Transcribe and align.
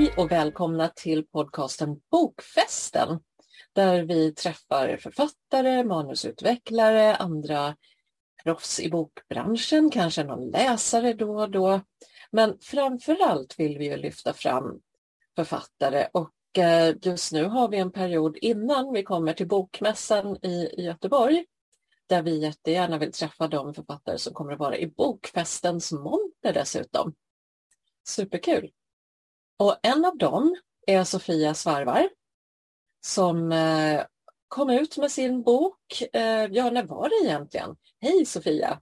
Hej 0.00 0.12
och 0.16 0.30
välkomna 0.30 0.88
till 0.88 1.26
podcasten 1.26 2.00
Bokfesten 2.10 3.20
där 3.72 4.02
vi 4.02 4.34
träffar 4.34 4.96
författare, 4.96 5.84
manusutvecklare, 5.84 7.16
andra 7.16 7.76
proffs 8.44 8.80
i 8.80 8.90
bokbranschen, 8.90 9.90
kanske 9.90 10.24
någon 10.24 10.50
läsare 10.50 11.12
då 11.12 11.40
och 11.40 11.50
då. 11.50 11.80
Men 12.30 12.58
framför 12.60 13.16
allt 13.22 13.58
vill 13.58 13.78
vi 13.78 13.84
ju 13.84 13.96
lyfta 13.96 14.32
fram 14.32 14.80
författare 15.36 16.06
och 16.12 16.58
eh, 16.58 16.94
just 17.02 17.32
nu 17.32 17.44
har 17.44 17.68
vi 17.68 17.78
en 17.78 17.92
period 17.92 18.36
innan 18.36 18.92
vi 18.92 19.02
kommer 19.02 19.32
till 19.32 19.48
Bokmässan 19.48 20.36
i 20.44 20.82
Göteborg 20.82 21.44
där 22.06 22.22
vi 22.22 22.38
jättegärna 22.38 22.98
vill 22.98 23.12
träffa 23.12 23.48
de 23.48 23.74
författare 23.74 24.18
som 24.18 24.34
kommer 24.34 24.52
att 24.52 24.58
vara 24.58 24.76
i 24.76 24.86
Bokfestens 24.86 25.92
monter 25.92 26.52
dessutom. 26.52 27.14
Superkul! 28.08 28.70
Och 29.60 29.76
en 29.82 30.04
av 30.04 30.18
dem 30.18 30.56
är 30.86 31.04
Sofia 31.04 31.54
Svarvar 31.54 32.08
som 33.06 33.52
eh, 33.52 34.02
kom 34.48 34.70
ut 34.70 34.96
med 34.96 35.12
sin 35.12 35.42
bok. 35.42 36.02
Eh, 36.12 36.44
ja, 36.50 36.70
när 36.70 36.82
var 36.82 37.08
det 37.08 37.28
egentligen? 37.28 37.76
Hej 38.00 38.26
Sofia! 38.26 38.80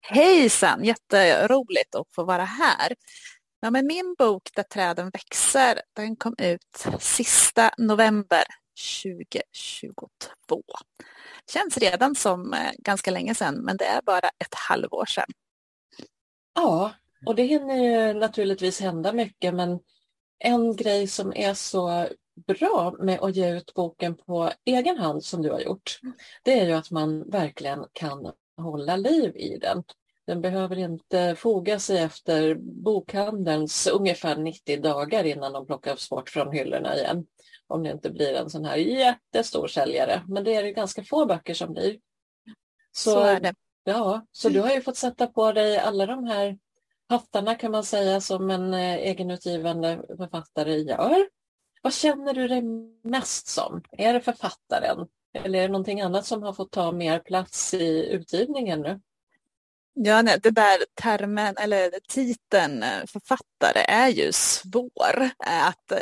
Hejsan, 0.00 0.84
jätteroligt 0.84 1.94
att 1.94 2.06
få 2.14 2.24
vara 2.24 2.44
här. 2.44 2.94
Ja, 3.60 3.70
men 3.70 3.86
min 3.86 4.14
bok 4.18 4.42
Där 4.54 4.62
träden 4.62 5.10
växer, 5.10 5.82
den 5.92 6.16
kom 6.16 6.34
ut 6.38 6.86
sista 7.00 7.70
november 7.78 8.44
2022. 9.02 10.62
Känns 11.52 11.78
redan 11.78 12.14
som 12.14 12.52
eh, 12.52 12.70
ganska 12.78 13.10
länge 13.10 13.34
sedan, 13.34 13.54
men 13.64 13.76
det 13.76 13.86
är 13.86 14.02
bara 14.02 14.28
ett 14.38 14.54
halvår 14.68 15.06
sedan. 15.06 15.28
Ja, 16.54 16.92
och 17.26 17.34
det 17.34 17.42
hinner 17.42 17.76
ju 17.76 18.12
naturligtvis 18.12 18.80
hända 18.80 19.12
mycket, 19.12 19.54
men 19.54 19.78
en 20.38 20.76
grej 20.76 21.06
som 21.06 21.32
är 21.36 21.54
så 21.54 22.08
bra 22.46 22.94
med 22.98 23.20
att 23.20 23.36
ge 23.36 23.56
ut 23.56 23.74
boken 23.74 24.14
på 24.14 24.50
egen 24.64 24.98
hand 24.98 25.24
som 25.24 25.42
du 25.42 25.50
har 25.50 25.60
gjort, 25.60 25.98
det 26.42 26.60
är 26.60 26.66
ju 26.66 26.72
att 26.72 26.90
man 26.90 27.30
verkligen 27.30 27.86
kan 27.92 28.32
hålla 28.56 28.96
liv 28.96 29.36
i 29.36 29.58
den. 29.58 29.82
Den 30.26 30.40
behöver 30.40 30.78
inte 30.78 31.34
foga 31.38 31.78
sig 31.78 31.98
efter 31.98 32.54
bokhandelns 32.60 33.86
ungefär 33.86 34.36
90 34.36 34.80
dagar 34.82 35.24
innan 35.24 35.52
de 35.52 35.66
plockas 35.66 36.10
bort 36.10 36.30
från 36.30 36.52
hyllorna 36.52 36.96
igen. 36.96 37.26
Om 37.66 37.82
det 37.82 37.90
inte 37.90 38.10
blir 38.10 38.34
en 38.34 38.50
sån 38.50 38.64
här 38.64 38.76
jättestor 38.76 39.68
säljare. 39.68 40.22
Men 40.28 40.44
det 40.44 40.54
är 40.54 40.62
det 40.62 40.72
ganska 40.72 41.04
få 41.04 41.26
böcker 41.26 41.54
som 41.54 41.72
blir. 41.72 41.98
Så, 42.92 43.10
så 43.10 43.20
är 43.20 43.40
det. 43.40 43.54
Ja, 43.84 44.26
så 44.32 44.48
du 44.48 44.60
har 44.60 44.70
ju 44.70 44.80
fått 44.80 44.96
sätta 44.96 45.26
på 45.26 45.52
dig 45.52 45.78
alla 45.78 46.06
de 46.06 46.24
här 46.24 46.58
hattarna 47.08 47.54
kan 47.54 47.70
man 47.70 47.84
säga 47.84 48.20
som 48.20 48.50
en 48.50 48.74
eh, 48.74 48.94
egenutgivande 48.94 50.02
författare 50.16 50.74
gör. 50.74 51.28
Vad 51.82 51.94
känner 51.94 52.34
du 52.34 52.48
dig 52.48 52.62
mest 53.04 53.46
som? 53.46 53.82
Är 53.92 54.12
det 54.12 54.20
författaren 54.20 55.06
eller 55.34 55.58
är 55.58 55.62
det 55.62 55.72
någonting 55.72 56.00
annat 56.00 56.26
som 56.26 56.42
har 56.42 56.52
fått 56.52 56.70
ta 56.70 56.92
mer 56.92 57.18
plats 57.18 57.74
i 57.74 58.08
utgivningen 58.12 58.80
nu? 58.80 59.00
Ja, 59.94 60.22
nej, 60.22 60.38
det 60.42 60.50
där 60.50 60.78
termen 60.94 61.56
eller 61.56 61.90
titeln 62.08 62.82
eh, 62.82 63.06
författare 63.06 63.84
är 63.88 64.08
ju 64.08 64.32
svår 64.32 65.30
eh, 65.46 65.66
att, 65.68 65.92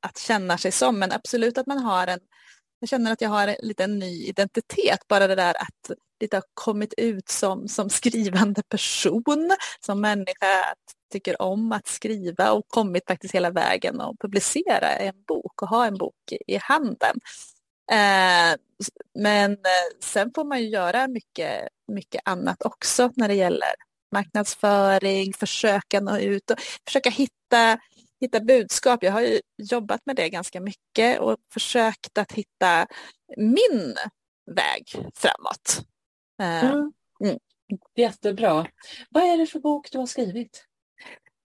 att 0.00 0.18
känna 0.18 0.58
sig 0.58 0.72
som, 0.72 0.98
men 0.98 1.12
absolut 1.12 1.58
att 1.58 1.66
man 1.66 1.78
har 1.78 2.06
en 2.06 2.20
jag 2.82 2.88
känner 2.88 3.12
att 3.12 3.20
jag 3.20 3.28
har 3.28 3.56
lite 3.62 3.84
en 3.84 3.98
ny 3.98 4.24
identitet, 4.24 5.08
bara 5.08 5.26
det 5.26 5.34
där 5.34 5.54
att 5.62 5.98
lite 6.20 6.36
har 6.36 6.44
kommit 6.54 6.94
ut 6.96 7.28
som, 7.28 7.68
som 7.68 7.90
skrivande 7.90 8.62
person, 8.62 9.50
som 9.80 10.00
människa, 10.00 10.60
att 10.72 10.94
tycker 11.12 11.42
om 11.42 11.72
att 11.72 11.86
skriva 11.86 12.52
och 12.52 12.68
kommit 12.68 13.06
faktiskt 13.06 13.34
hela 13.34 13.50
vägen 13.50 14.00
och 14.00 14.20
publicera 14.20 14.88
en 14.88 15.22
bok 15.28 15.62
och 15.62 15.68
ha 15.68 15.86
en 15.86 15.98
bok 15.98 16.32
i 16.46 16.56
handen. 16.56 17.16
Eh, 17.92 18.56
men 19.14 19.52
eh, 19.52 19.98
sen 20.00 20.30
får 20.34 20.44
man 20.44 20.62
ju 20.62 20.68
göra 20.68 21.08
mycket, 21.08 21.68
mycket 21.92 22.22
annat 22.24 22.62
också 22.62 23.10
när 23.16 23.28
det 23.28 23.34
gäller 23.34 23.70
marknadsföring, 24.12 25.32
försöka 25.32 26.00
nå 26.00 26.18
ut 26.18 26.50
och 26.50 26.58
försöka 26.86 27.10
hitta 27.10 27.78
hitta 28.22 28.40
budskap. 28.40 29.02
Jag 29.02 29.12
har 29.12 29.20
ju 29.20 29.40
jobbat 29.58 30.06
med 30.06 30.16
det 30.16 30.28
ganska 30.28 30.60
mycket 30.60 31.20
och 31.20 31.36
försökt 31.52 32.18
att 32.18 32.32
hitta 32.32 32.86
min 33.36 33.94
väg 34.50 35.12
framåt. 35.14 35.86
Eh, 36.40 36.70
mm. 36.70 36.92
Mm. 37.24 37.38
Jättebra. 37.96 38.66
Vad 39.10 39.22
är 39.24 39.38
det 39.38 39.46
för 39.46 39.60
bok 39.60 39.88
du 39.92 39.98
har 39.98 40.06
skrivit? 40.06 40.66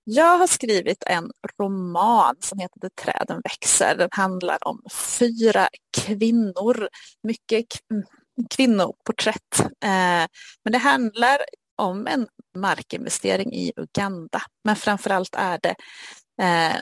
Jag 0.03 0.37
har 0.37 0.47
skrivit 0.47 1.03
en 1.03 1.31
roman 1.59 2.35
som 2.39 2.59
heter 2.59 2.79
Det 2.79 2.95
träden 2.95 3.41
växer. 3.43 3.95
Den 3.95 4.09
handlar 4.11 4.67
om 4.67 4.81
fyra 5.19 5.67
kvinnor, 5.97 6.89
mycket 7.23 7.65
kvinnoporträtt. 8.55 9.59
Eh, 9.59 10.27
men 10.63 10.71
det 10.71 10.77
handlar 10.77 11.37
om 11.75 12.07
en 12.07 12.27
markinvestering 12.55 13.53
i 13.53 13.71
Uganda. 13.75 14.41
Men 14.63 14.75
framför 14.75 15.09
allt 15.09 15.35
är 15.35 15.59
det 15.61 15.75
eh, 16.41 16.77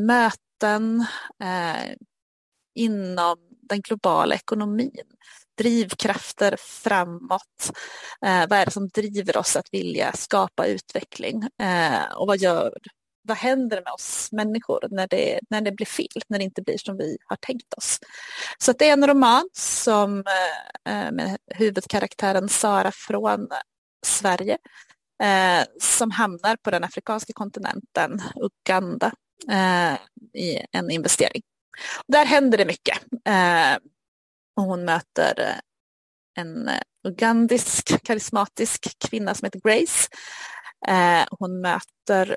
möten 0.00 1.06
eh, 1.42 1.94
inom 2.74 3.36
den 3.68 3.80
globala 3.80 4.34
ekonomin, 4.34 4.92
drivkrafter 5.58 6.56
framåt. 6.58 7.70
Eh, 8.26 8.44
vad 8.48 8.52
är 8.52 8.64
det 8.64 8.70
som 8.70 8.88
driver 8.88 9.36
oss 9.36 9.56
att 9.56 9.68
vilja 9.72 10.12
skapa 10.12 10.66
utveckling 10.66 11.42
eh, 11.62 12.12
och 12.16 12.26
vad 12.26 12.38
gör 12.38 12.72
vad 13.22 13.36
händer 13.36 13.82
med 13.84 13.92
oss 13.92 14.28
människor 14.32 14.88
när 14.90 15.06
det, 15.06 15.40
när 15.50 15.60
det 15.60 15.72
blir 15.72 15.86
fel, 15.86 16.22
när 16.28 16.38
det 16.38 16.44
inte 16.44 16.62
blir 16.62 16.78
som 16.78 16.96
vi 16.96 17.16
har 17.24 17.36
tänkt 17.36 17.74
oss. 17.74 17.98
Så 18.58 18.72
det 18.72 18.88
är 18.88 18.92
en 18.92 19.06
roman 19.06 19.48
som 19.52 20.24
eh, 20.86 21.06
eh, 21.06 21.12
med 21.12 21.36
huvudkaraktären 21.54 22.48
Sara 22.48 22.92
från 22.92 23.48
Sverige 24.06 24.58
eh, 25.22 25.66
som 25.80 26.10
hamnar 26.10 26.56
på 26.56 26.70
den 26.70 26.84
afrikanska 26.84 27.32
kontinenten, 27.32 28.22
Uganda, 28.36 29.12
eh, 29.50 29.94
i 30.34 30.64
en 30.72 30.90
investering. 30.90 31.42
Där 32.06 32.24
händer 32.24 32.58
det 32.58 32.66
mycket. 32.66 32.98
Eh, 33.24 33.76
och 34.56 34.62
hon 34.62 34.84
möter 34.84 35.40
eh, 35.40 35.58
en 36.42 36.70
ugandisk 37.08 38.02
karismatisk 38.02 38.98
kvinna 39.08 39.34
som 39.34 39.46
heter 39.46 39.60
Grace. 39.60 40.08
Eh, 40.86 41.26
hon 41.30 41.60
möter 41.60 42.36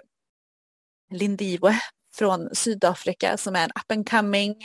Lindiwe 1.11 1.79
från 2.15 2.55
Sydafrika 2.55 3.37
som 3.37 3.55
är 3.55 3.63
en 3.63 3.69
up 3.69 3.91
and 3.91 4.09
coming 4.09 4.55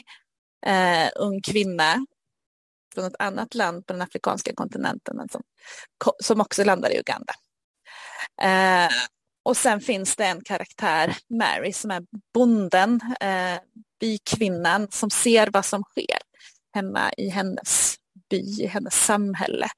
eh, 0.66 1.08
ung 1.16 1.42
kvinna 1.42 2.06
från 2.94 3.04
ett 3.04 3.16
annat 3.18 3.54
land 3.54 3.86
på 3.86 3.92
den 3.92 4.02
afrikanska 4.02 4.54
kontinenten 4.54 5.16
men 5.16 5.28
som, 5.28 5.42
som 6.22 6.40
också 6.40 6.64
landar 6.64 6.90
i 6.90 6.98
Uganda. 6.98 7.34
Eh, 8.42 8.92
och 9.44 9.56
sen 9.56 9.80
finns 9.80 10.16
det 10.16 10.24
en 10.24 10.40
karaktär, 10.44 11.16
Mary, 11.28 11.72
som 11.72 11.90
är 11.90 12.02
bonden, 12.34 13.00
eh, 13.20 13.58
bykvinnan 14.00 14.88
som 14.90 15.10
ser 15.10 15.48
vad 15.52 15.64
som 15.64 15.82
sker 15.82 16.18
hemma 16.74 17.12
i 17.16 17.28
hennes 17.28 17.96
by, 18.30 18.62
i 18.62 18.66
hennes 18.66 18.94
samhälle. 18.94 19.68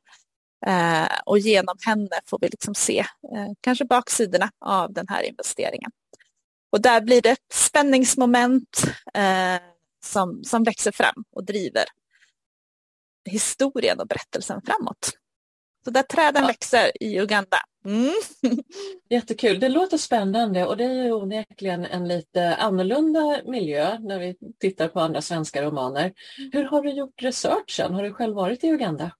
Eh, 0.67 1.19
och 1.27 1.39
genom 1.39 1.77
henne 1.87 2.21
får 2.27 2.39
vi 2.41 2.49
liksom 2.49 2.75
se 2.75 2.99
eh, 3.35 3.53
kanske 3.61 3.85
baksidorna 3.85 4.51
av 4.61 4.93
den 4.93 5.07
här 5.09 5.23
investeringen. 5.23 5.91
Och 6.73 6.83
där 6.83 7.01
blir 7.01 7.23
det 7.23 7.37
spänningsmoment 7.53 8.83
eh, 9.15 9.61
som, 10.05 10.45
som 10.45 10.65
växer 10.65 10.93
fram 10.93 11.25
och 11.31 11.45
driver 11.45 11.85
historien 13.25 14.01
och 14.01 14.07
berättelsen 14.07 14.63
framåt. 14.63 15.11
Så 15.85 15.91
där 15.91 16.03
träden 16.03 16.43
ja. 16.43 16.49
växer 16.49 17.03
i 17.03 17.19
Uganda. 17.21 17.59
Mm. 17.89 18.15
Jättekul, 19.11 19.61
det 19.61 19.69
låter 19.69 19.99
spännande 19.99 20.67
och 20.67 20.77
det 20.77 20.85
är 20.85 21.05
ju 21.05 21.13
onekligen 21.13 21.85
en 21.85 22.09
lite 22.09 22.57
annorlunda 22.57 23.43
miljö 23.47 23.99
när 23.99 24.19
vi 24.19 24.37
tittar 24.61 24.89
på 24.89 25.01
andra 25.01 25.21
svenska 25.21 25.63
romaner. 25.63 26.13
Hur 26.53 26.65
har 26.65 26.83
du 26.83 26.91
gjort 26.91 27.23
researchen? 27.23 27.95
Har 27.95 28.03
du 28.03 28.13
själv 28.13 28.35
varit 28.35 28.65
i 28.65 28.67
Uganda? 28.69 29.11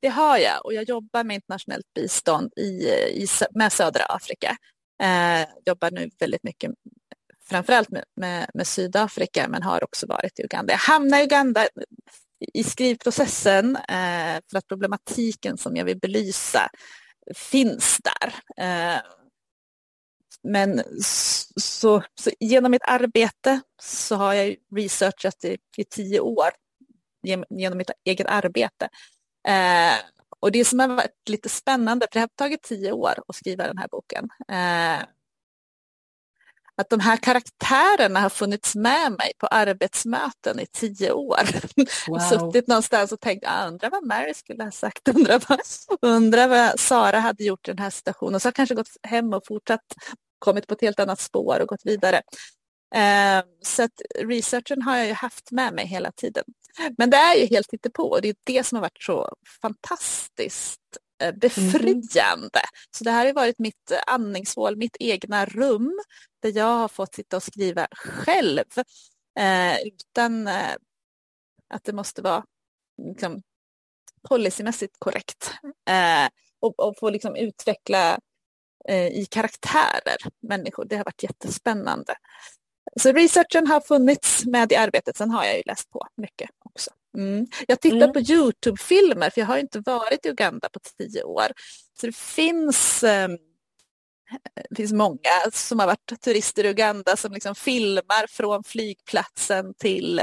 Det 0.00 0.08
har 0.08 0.38
jag 0.38 0.64
och 0.64 0.74
jag 0.74 0.88
jobbar 0.88 1.24
med 1.24 1.34
internationellt 1.34 1.94
bistånd 1.94 2.52
i, 2.56 2.88
i 3.22 3.26
med 3.50 3.72
södra 3.72 4.04
Afrika. 4.04 4.56
Eh, 5.02 5.48
jobbar 5.66 5.90
nu 5.90 6.10
väldigt 6.18 6.42
mycket 6.42 6.72
framförallt 7.48 7.90
med, 7.90 8.04
med, 8.16 8.50
med 8.54 8.66
Sydafrika 8.66 9.48
men 9.48 9.62
har 9.62 9.84
också 9.84 10.06
varit 10.06 10.38
i 10.38 10.42
Uganda. 10.42 10.72
Jag 10.72 10.78
hamnade 10.78 11.22
i 11.22 11.24
Uganda 11.24 11.66
i 12.52 12.64
skrivprocessen 12.64 13.76
eh, 13.76 14.40
för 14.50 14.58
att 14.58 14.68
problematiken 14.68 15.58
som 15.58 15.76
jag 15.76 15.84
vill 15.84 15.98
belysa 15.98 16.70
finns 17.34 17.98
där. 18.04 18.34
Eh, 18.64 19.00
men 20.42 20.82
så, 21.56 22.02
så, 22.14 22.30
genom 22.40 22.70
mitt 22.70 22.84
arbete 22.84 23.60
så 23.82 24.16
har 24.16 24.34
jag 24.34 24.56
researchat 24.76 25.44
i, 25.44 25.58
i 25.76 25.84
tio 25.84 26.20
år 26.20 26.50
genom 27.50 27.78
mitt 27.78 27.90
eget 28.04 28.26
arbete. 28.26 28.88
Eh, 29.48 29.94
och 30.40 30.52
det 30.52 30.64
som 30.64 30.78
har 30.78 30.88
varit 30.88 31.28
lite 31.28 31.48
spännande, 31.48 32.06
för 32.12 32.20
det 32.20 32.20
har 32.20 32.28
tagit 32.34 32.62
tio 32.62 32.92
år 32.92 33.14
att 33.28 33.36
skriva 33.36 33.66
den 33.66 33.78
här 33.78 33.88
boken, 33.88 34.28
eh, 34.48 35.06
att 36.76 36.90
de 36.90 37.00
här 37.00 37.16
karaktärerna 37.16 38.20
har 38.20 38.28
funnits 38.28 38.74
med 38.74 39.12
mig 39.12 39.32
på 39.38 39.46
arbetsmöten 39.46 40.60
i 40.60 40.66
tio 40.66 41.12
år. 41.12 41.40
Wow. 42.08 42.18
Suttit 42.18 42.68
någonstans 42.68 43.12
och 43.12 43.20
tänkt, 43.20 43.44
ah, 43.46 43.66
undrar 43.66 43.90
vad 43.90 44.06
Mary 44.06 44.34
skulle 44.34 44.64
ha 44.64 44.70
sagt, 44.70 45.08
undrar 45.14 45.42
vad, 45.48 45.60
undrar 46.02 46.48
vad 46.48 46.80
Sara 46.80 47.18
hade 47.18 47.44
gjort 47.44 47.68
i 47.68 47.70
den 47.70 47.78
här 47.78 47.90
situationen. 47.90 48.40
Så 48.40 48.48
har 48.48 48.52
kanske 48.52 48.74
gått 48.74 48.88
hem 49.02 49.34
och 49.34 49.46
fortsatt, 49.46 49.80
kommit 50.38 50.66
på 50.66 50.74
ett 50.74 50.80
helt 50.80 51.00
annat 51.00 51.20
spår 51.20 51.60
och 51.60 51.68
gått 51.68 51.80
vidare. 51.84 52.22
Eh, 52.94 53.44
så 53.62 53.82
att 53.82 54.02
researchen 54.20 54.82
har 54.82 54.96
jag 54.96 55.06
ju 55.06 55.12
haft 55.12 55.50
med 55.50 55.74
mig 55.74 55.86
hela 55.86 56.12
tiden. 56.12 56.44
Men 56.98 57.10
det 57.10 57.16
är 57.16 57.34
ju 57.34 57.46
helt 57.46 57.92
på 57.94 58.02
och 58.02 58.22
det 58.22 58.28
är 58.28 58.36
det 58.44 58.66
som 58.66 58.76
har 58.76 58.82
varit 58.82 59.02
så 59.02 59.34
fantastiskt 59.62 60.80
befriande. 61.40 62.58
Mm. 62.58 62.70
Så 62.90 63.04
det 63.04 63.10
här 63.10 63.26
har 63.26 63.32
varit 63.32 63.58
mitt 63.58 63.92
andningshål, 64.06 64.76
mitt 64.76 64.96
egna 65.00 65.46
rum 65.46 66.00
där 66.42 66.56
jag 66.56 66.78
har 66.78 66.88
fått 66.88 67.14
sitta 67.14 67.36
och 67.36 67.42
skriva 67.42 67.86
själv 67.92 68.64
eh, 69.38 69.80
utan 69.84 70.46
eh, 70.46 70.74
att 71.74 71.84
det 71.84 71.92
måste 71.92 72.22
vara 72.22 72.44
liksom, 73.02 73.42
policymässigt 74.28 74.94
korrekt 74.98 75.54
eh, 75.90 76.28
och, 76.60 76.80
och 76.80 76.94
få 76.98 77.10
liksom 77.10 77.36
utveckla 77.36 78.18
eh, 78.88 79.06
i 79.06 79.26
karaktärer 79.30 80.16
människor. 80.42 80.84
Det 80.84 80.96
har 80.96 81.04
varit 81.04 81.22
jättespännande. 81.22 82.14
Så 83.00 83.12
researchen 83.12 83.66
har 83.66 83.80
funnits 83.80 84.44
med 84.46 84.72
i 84.72 84.76
arbetet. 84.76 85.16
Sen 85.16 85.30
har 85.30 85.44
jag 85.44 85.56
ju 85.56 85.62
läst 85.66 85.90
på 85.90 86.06
mycket 86.16 86.50
också. 86.64 86.90
Mm. 87.16 87.46
Jag 87.68 87.80
tittar 87.80 87.96
mm. 87.96 88.12
på 88.12 88.20
Youtube-filmer 88.20 89.30
för 89.30 89.40
jag 89.40 89.46
har 89.46 89.58
inte 89.58 89.80
varit 89.80 90.26
i 90.26 90.28
Uganda 90.28 90.68
på 90.68 90.80
tio 90.98 91.22
år. 91.22 91.46
Så 92.00 92.06
det 92.06 92.16
finns, 92.16 93.02
eh, 93.02 93.28
det 94.70 94.76
finns 94.76 94.92
många 94.92 95.50
som 95.52 95.78
har 95.78 95.86
varit 95.86 96.20
turister 96.20 96.64
i 96.64 96.68
Uganda 96.68 97.16
som 97.16 97.32
liksom 97.32 97.54
filmar 97.54 98.26
från 98.26 98.64
flygplatsen 98.64 99.74
till 99.74 100.20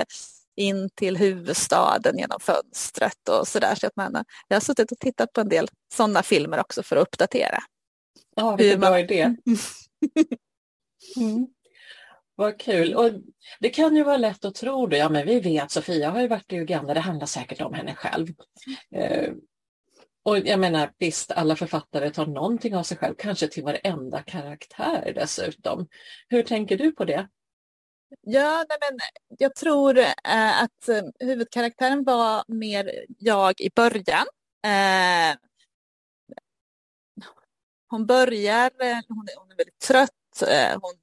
in 0.56 0.90
till 0.90 1.18
huvudstaden 1.18 2.18
genom 2.18 2.40
fönstret 2.40 3.30
och 3.30 3.48
sådär. 3.48 3.76
Så 3.76 3.88
att 3.88 3.96
man, 3.96 4.24
jag 4.48 4.56
har 4.56 4.62
suttit 4.62 4.92
och 4.92 5.00
tittat 5.00 5.34
på 5.34 5.42
en 5.42 5.50
del 5.50 5.68
sådana 5.94 6.24
filmer 6.24 6.60
också 6.60 6.84
för 6.84 6.96
att 6.96 7.02
uppdatera. 7.02 7.64
Ja, 8.36 8.56
vilken 8.56 8.80
man... 8.80 8.92
bra 8.92 9.00
idé. 9.00 9.22
mm. 11.18 11.48
Vad 12.36 12.60
kul. 12.60 12.96
Och 12.96 13.12
det 13.60 13.70
kan 13.70 13.96
ju 13.96 14.04
vara 14.04 14.18
lätt 14.18 14.46
att 14.46 14.56
tro 14.56 14.88
det. 14.88 14.98
Ja, 14.98 15.10
men 15.10 15.26
vi 15.26 15.40
vet, 15.40 15.72
Sofia 15.72 16.10
har 16.10 16.22
ju 16.22 16.28
varit 16.28 16.54
i 16.54 16.56
Uganda, 16.56 16.94
det 16.94 17.00
handlar 17.00 17.28
säkert 17.28 17.62
om 17.62 17.74
henne 17.74 17.96
själv. 17.96 18.28
Eh, 18.96 19.32
och 20.24 20.38
jag 20.38 20.60
menar, 20.60 20.92
visst, 20.98 21.32
alla 21.32 21.56
författare 21.56 22.10
tar 22.10 22.26
någonting 22.26 22.76
av 22.76 22.84
sig 22.84 22.98
själv, 22.98 23.16
kanske 23.18 23.48
till 23.48 23.64
varenda 23.64 24.24
karaktär 24.24 25.12
dessutom. 25.16 25.88
Hur 26.28 26.44
tänker 26.44 26.78
du 26.78 26.92
på 26.92 27.06
det? 27.06 27.28
Ja, 28.22 28.66
nej 28.70 28.78
men 28.82 29.00
jag 29.40 29.56
tror 29.56 29.98
eh, 29.98 30.64
att 30.64 30.90
eh, 30.90 31.04
huvudkaraktären 31.20 32.04
var 32.04 32.44
mer 32.48 33.06
jag 33.18 33.62
i 33.62 33.70
början. 33.76 34.26
Eh, 34.66 35.38
hon 37.88 38.06
börjar, 38.06 38.66
eh, 38.66 39.00
hon 39.08 39.28
är, 39.28 39.40
hon 39.40 39.52
är 39.52 39.56
väldigt 39.58 39.80
trött, 39.80 40.42
eh, 40.48 40.80
hon 40.82 40.94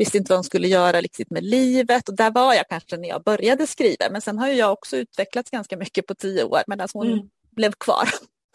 visste 0.00 0.18
inte 0.18 0.32
vad 0.32 0.36
hon 0.36 0.44
skulle 0.44 0.68
göra 0.68 1.00
riktigt 1.00 1.30
med 1.30 1.44
livet 1.44 2.08
och 2.08 2.16
där 2.16 2.30
var 2.30 2.54
jag 2.54 2.68
kanske 2.68 2.96
när 2.96 3.08
jag 3.08 3.22
började 3.22 3.66
skriva 3.66 4.10
men 4.10 4.20
sen 4.20 4.38
har 4.38 4.48
jag 4.48 4.72
också 4.72 4.96
utvecklats 4.96 5.50
ganska 5.50 5.76
mycket 5.76 6.06
på 6.06 6.14
tio 6.14 6.44
år 6.44 6.62
medan 6.66 6.88
hon 6.92 7.12
mm. 7.12 7.28
blev 7.50 7.72
kvar. 7.72 8.08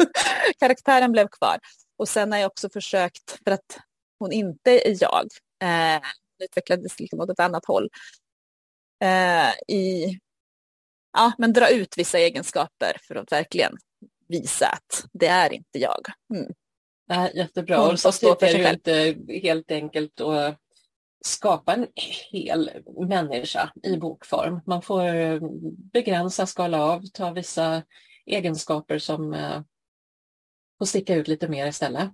Karaktären 0.59 1.11
blev 1.11 1.27
kvar 1.27 1.59
och 1.97 2.07
sen 2.07 2.31
har 2.31 2.39
jag 2.39 2.47
också 2.47 2.69
försökt 2.69 3.39
för 3.43 3.51
att 3.51 3.77
hon 4.19 4.31
inte 4.31 4.71
är 4.71 4.97
jag, 5.01 5.27
eh, 5.63 6.01
utvecklades 6.43 6.99
liksom 6.99 7.19
åt 7.19 7.29
ett 7.29 7.39
annat 7.39 7.65
håll, 7.65 7.89
eh, 9.03 9.75
i, 9.75 10.19
ja 11.13 11.31
men 11.37 11.53
dra 11.53 11.69
ut 11.69 11.97
vissa 11.97 12.17
egenskaper 12.17 12.97
för 13.07 13.15
att 13.15 13.31
verkligen 13.31 13.77
visa 14.27 14.65
att 14.65 15.05
det 15.13 15.27
är 15.27 15.53
inte 15.53 15.79
jag. 15.79 16.05
Mm. 16.33 16.53
Nej, 17.07 17.31
jättebra. 17.35 17.77
Hon 17.77 17.91
och 17.91 17.99
så 17.99 18.31
är 18.31 18.39
det 18.39 18.51
ju 18.51 18.69
inte 18.69 19.15
helt 19.41 19.71
enkelt 19.71 20.21
att 20.21 20.59
skapa 21.25 21.73
en 21.73 21.87
hel 22.31 22.71
människa 23.07 23.71
i 23.83 23.97
bokform. 23.97 24.61
Man 24.65 24.81
får 24.81 25.15
eh, 25.15 25.39
begränsa, 25.93 26.45
skala 26.45 26.83
av, 26.83 27.01
ta 27.13 27.31
vissa 27.31 27.83
egenskaper 28.25 28.99
som 28.99 29.33
eh, 29.33 29.61
får 30.77 30.85
sticka 30.85 31.15
ut 31.15 31.27
lite 31.27 31.47
mer 31.47 31.67
istället. 31.67 32.11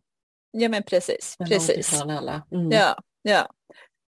Ja 0.51 0.69
men 0.69 0.83
precis. 0.83 1.35
Men 1.39 1.47
precis. 1.47 2.01
Alla. 2.01 2.47
Mm. 2.51 2.71
Ja, 2.71 2.99
ja. 3.21 3.49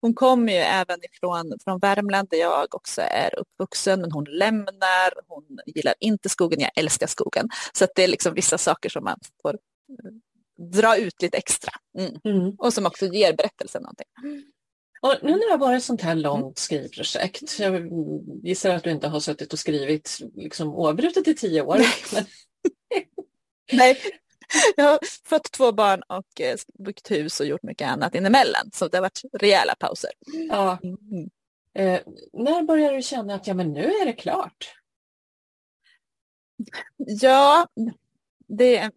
Hon 0.00 0.14
kommer 0.14 0.52
ju 0.52 0.58
även 0.58 1.04
ifrån 1.04 1.52
från 1.64 1.78
Värmland 1.78 2.28
där 2.30 2.38
jag 2.38 2.74
också 2.74 3.02
är 3.02 3.38
uppvuxen, 3.38 4.00
men 4.00 4.12
hon 4.12 4.24
lämnar, 4.24 5.10
hon 5.28 5.44
gillar 5.66 5.94
inte 6.00 6.28
skogen, 6.28 6.60
jag 6.60 6.70
älskar 6.76 7.06
skogen. 7.06 7.48
Så 7.72 7.86
det 7.94 8.04
är 8.04 8.08
liksom 8.08 8.34
vissa 8.34 8.58
saker 8.58 8.88
som 8.88 9.04
man 9.04 9.18
får 9.42 9.54
eh, 9.54 10.12
dra 10.80 10.96
ut 10.96 11.22
lite 11.22 11.36
extra. 11.36 11.72
Mm. 11.98 12.12
Mm. 12.24 12.54
Och 12.58 12.72
som 12.72 12.86
också 12.86 13.06
ger 13.06 13.32
berättelsen 13.32 13.82
någonting. 13.82 14.06
Och 15.00 15.14
nu 15.22 15.30
när 15.30 15.46
det 15.46 15.50
har 15.50 15.58
varit 15.58 15.78
ett 15.78 15.84
sånt 15.84 16.02
här 16.02 16.14
långt 16.14 16.58
skrivprojekt, 16.58 17.58
jag 17.58 17.90
gissar 18.42 18.70
att 18.70 18.84
du 18.84 18.90
inte 18.90 19.08
har 19.08 19.20
suttit 19.20 19.52
och 19.52 19.58
skrivit 19.58 20.18
liksom 20.34 20.74
oavbrutet 20.74 21.28
i 21.28 21.34
tio 21.34 21.62
år. 21.62 21.78
Nej. 21.78 21.88
Men... 22.12 22.24
Nej. 23.72 23.98
Jag 24.76 24.84
har 24.84 24.98
fått 25.24 25.52
två 25.52 25.72
barn 25.72 26.02
och 26.02 26.40
eh, 26.40 26.56
byggt 26.78 27.10
hus 27.10 27.40
och 27.40 27.46
gjort 27.46 27.62
mycket 27.62 27.88
annat 27.88 28.14
inemellan, 28.14 28.70
så 28.72 28.88
det 28.88 28.96
har 28.96 29.02
varit 29.02 29.20
rejäla 29.32 29.74
pauser. 29.74 30.10
Ja. 30.48 30.78
Mm. 30.82 31.30
Eh, 31.74 32.00
när 32.32 32.62
började 32.62 32.96
du 32.96 33.02
känna 33.02 33.34
att 33.34 33.46
ja, 33.46 33.54
men 33.54 33.72
nu 33.72 33.84
är 33.84 34.06
det 34.06 34.12
klart? 34.12 34.74
Ja, 36.96 37.68
det, 38.48 38.76
är 38.76 38.90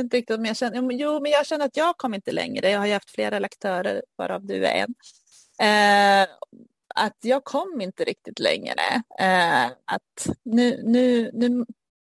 inte 0.00 0.16
riktigt 0.16 0.38
om 0.38 0.44
jag 0.44 0.56
känner, 0.56 0.92
jo 0.92 1.20
men 1.20 1.32
jag 1.32 1.46
känner 1.46 1.64
att 1.64 1.76
jag 1.76 1.96
kom 1.96 2.14
inte 2.14 2.32
längre. 2.32 2.70
Jag 2.70 2.78
har 2.78 2.86
ju 2.86 2.92
haft 2.92 3.10
flera 3.10 3.38
lektörer 3.38 4.02
varav 4.16 4.46
du 4.46 4.66
är 4.66 4.86
en. 4.86 4.94
Eh, 5.60 6.28
att 6.94 7.16
jag 7.20 7.44
kom 7.44 7.80
inte 7.80 8.04
riktigt 8.04 8.38
längre. 8.38 9.02
Eh, 9.20 9.64
att 9.66 10.28
nu, 10.42 10.82
nu, 10.84 11.30
nu, 11.34 11.64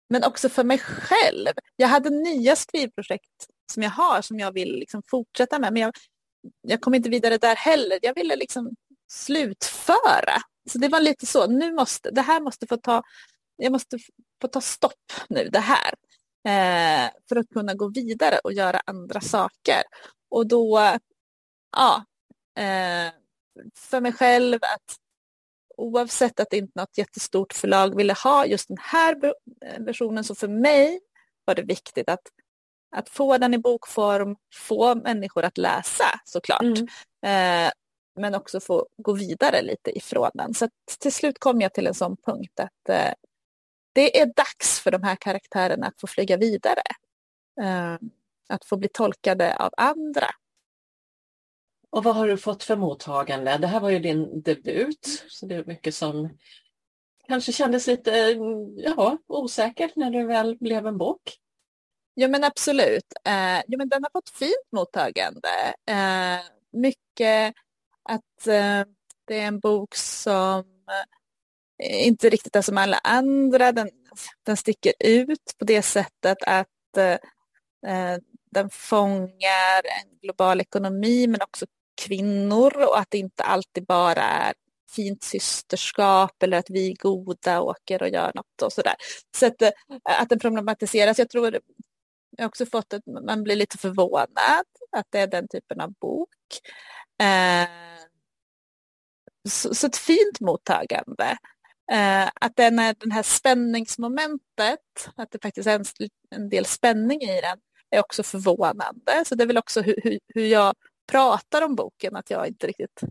men 0.10 0.24
också 0.24 0.50
för 0.50 0.64
mig 0.64 0.78
själv. 0.78 1.50
Jag 1.76 1.88
hade 1.88 2.10
nya 2.10 2.56
skrivprojekt 2.56 3.48
som 3.72 3.84
jag 3.84 3.90
har 3.90 4.22
som 4.22 4.40
jag 4.40 4.52
vill 4.52 4.76
liksom 4.76 5.02
fortsätta 5.08 5.60
med 5.60 5.74
men 5.74 5.82
jag, 5.82 5.94
jag 6.62 6.82
kom 6.82 6.94
inte 6.94 7.10
vidare 7.10 7.38
där 7.38 7.56
heller. 7.56 8.00
Jag 8.02 8.16
ville 8.16 8.36
liksom 8.36 8.76
slutföra. 9.08 10.42
Så 10.70 10.78
det 10.78 10.88
var 10.88 11.00
lite 11.00 11.26
så, 11.26 11.48
nu 11.48 11.74
måste, 11.74 12.12
det 12.12 12.22
här 12.22 12.40
måste 12.42 12.68
få 12.68 12.78
ta, 12.78 13.04
jag 13.56 13.72
måste 13.72 13.98
få 14.42 14.48
ta 14.48 14.62
stopp 14.62 15.14
nu, 15.30 15.50
det 15.50 15.60
här 15.60 15.94
eh, 16.46 17.12
för 17.30 17.36
att 17.36 17.50
kunna 17.54 17.74
gå 17.74 17.90
vidare 17.90 18.40
och 18.44 18.54
göra 18.54 18.82
andra 18.86 19.22
saker. 19.22 19.82
Och 20.30 20.48
då, 20.48 20.98
ja, 21.78 22.06
eh, 22.58 23.14
för 23.76 24.02
mig 24.02 24.14
själv 24.14 24.60
att 24.62 24.98
oavsett 25.78 26.40
att 26.40 26.54
inte 26.54 26.80
något 26.80 26.98
jättestort 26.98 27.54
förlag 27.54 27.96
ville 27.96 28.14
ha 28.14 28.46
just 28.46 28.68
den 28.68 28.78
här 28.82 29.34
versionen 29.80 30.24
så 30.24 30.36
för 30.36 30.48
mig 30.48 31.00
var 31.46 31.56
det 31.56 31.62
viktigt 31.62 32.10
att, 32.10 32.22
att 32.96 33.10
få 33.10 33.38
den 33.38 33.54
i 33.54 33.58
bokform, 33.58 34.36
få 34.54 34.96
människor 34.96 35.44
att 35.44 35.58
läsa 35.58 36.20
såklart. 36.26 36.62
Mm. 36.62 37.68
Eh, 37.68 37.72
men 38.20 38.36
också 38.36 38.60
få 38.60 38.88
gå 38.98 39.14
vidare 39.14 39.62
lite 39.62 39.98
ifrån 39.98 40.30
den. 40.34 40.54
Så 40.54 40.70
till 41.00 41.14
slut 41.14 41.40
kom 41.40 41.62
jag 41.62 41.74
till 41.74 41.88
en 41.88 41.94
sån 41.94 42.18
punkt 42.26 42.60
att 42.60 42.90
eh, 42.90 43.14
det 43.94 44.20
är 44.20 44.26
dags 44.26 44.80
för 44.80 44.92
de 44.92 45.04
här 45.04 45.16
karaktärerna 45.16 45.88
att 45.88 46.00
få 46.00 46.08
flyga 46.08 46.38
vidare. 46.38 46.82
Uh, 47.62 47.98
att 48.50 48.66
få 48.66 48.78
bli 48.78 48.88
tolkade 48.88 49.56
av 49.56 49.74
andra. 49.78 50.28
Och 51.90 52.04
vad 52.04 52.16
har 52.16 52.28
du 52.28 52.38
fått 52.38 52.64
för 52.64 52.76
mottagande? 52.76 53.58
Det 53.58 53.68
här 53.68 53.80
var 53.80 53.90
ju 53.90 54.00
din 54.00 54.42
debut, 54.42 55.26
så 55.30 55.46
det 55.46 55.56
är 55.56 55.66
mycket 55.66 55.96
som 55.96 56.38
kanske 57.28 57.52
kändes 57.52 57.88
lite 57.88 58.12
ja, 58.76 59.18
osäkert 59.28 59.96
när 59.96 60.12
det 60.12 60.24
väl 60.24 60.58
blev 60.60 60.88
en 60.88 60.98
bok. 60.98 61.22
Ja 62.14 62.28
men 62.28 62.44
absolut. 62.44 63.14
Uh, 63.28 63.62
ja, 63.68 63.78
men 63.78 63.90
den 63.90 64.04
har 64.04 64.10
fått 64.10 64.30
fint 64.30 64.72
mottagande. 64.72 65.74
Uh, 65.90 66.42
mycket 66.72 67.56
att 68.04 68.48
uh, 68.48 68.94
det 69.26 69.40
är 69.40 69.48
en 69.48 69.60
bok 69.60 69.96
som 69.96 70.64
Eh, 71.84 72.08
inte 72.08 72.30
riktigt 72.30 72.56
är 72.56 72.62
som 72.62 72.78
alla 72.78 72.98
andra. 72.98 73.72
Den, 73.72 73.90
den 74.46 74.58
sticker 74.58 74.94
ut 75.00 75.56
på 75.60 75.66
det 75.66 75.82
sättet 75.82 76.38
att 76.48 76.98
eh, 76.98 77.18
eh, 77.92 78.18
den 78.52 78.70
fångar 78.70 79.82
en 79.84 80.20
global 80.22 80.62
ekonomi 80.62 81.28
men 81.28 81.42
också 81.42 81.66
kvinnor 82.02 82.78
och 82.78 83.00
att 83.00 83.08
det 83.10 83.18
inte 83.18 83.44
alltid 83.44 83.86
bara 83.86 84.24
är 84.24 84.54
fint 84.96 85.24
systerskap 85.24 86.44
eller 86.44 86.58
att 86.58 86.70
vi 86.70 86.92
är 86.92 86.96
goda 86.96 87.62
åker 87.62 88.02
och 88.02 88.10
gör 88.10 88.32
något 88.36 88.62
och 88.62 88.74
sådär. 88.74 88.96
Så 89.38 89.46
att, 89.46 89.62
eh, 89.62 89.72
att 90.04 90.30
den 90.30 90.40
problematiseras. 90.40 91.20
Jag 91.20 91.30
tror 91.30 91.60
jag 92.38 92.44
har 92.44 92.48
också 92.48 92.66
fått 92.66 92.94
att 92.94 93.04
man 93.26 93.44
blir 93.44 93.56
lite 93.56 93.78
förvånad 93.78 94.68
att 94.92 95.08
det 95.10 95.20
är 95.20 95.28
den 95.28 95.48
typen 95.48 95.82
av 95.82 95.94
bok. 96.02 96.30
Eh, 97.22 97.68
så, 99.50 99.76
så, 99.76 99.88
ett 99.88 99.98
fint 99.98 100.40
mottagande. 100.40 101.38
Eh, 101.94 102.30
att 102.36 102.56
den 102.56 102.80
är 102.80 102.96
den 103.00 103.12
här 103.12 103.24
spänningsmomentet, 103.24 104.80
att 105.16 105.32
det 105.32 105.42
faktiskt 105.42 105.68
är 105.68 105.76
en, 105.76 105.86
en 106.36 106.50
del 106.50 106.66
spänning 106.66 107.22
i 107.22 107.42
den, 107.42 107.58
är 107.90 108.00
också 108.00 108.24
förvånande. 108.24 109.24
Så 109.26 109.36
det 109.36 109.44
är 109.44 109.48
väl 109.48 109.58
också 109.58 109.82
hur, 109.82 109.96
hur, 110.04 110.20
hur 110.28 110.46
jag 110.46 110.74
pratar 111.12 111.62
om 111.62 111.76
boken, 111.76 112.16
att 112.16 112.30
jag 112.30 112.48
inte 112.48 112.68
riktigt 112.68 113.02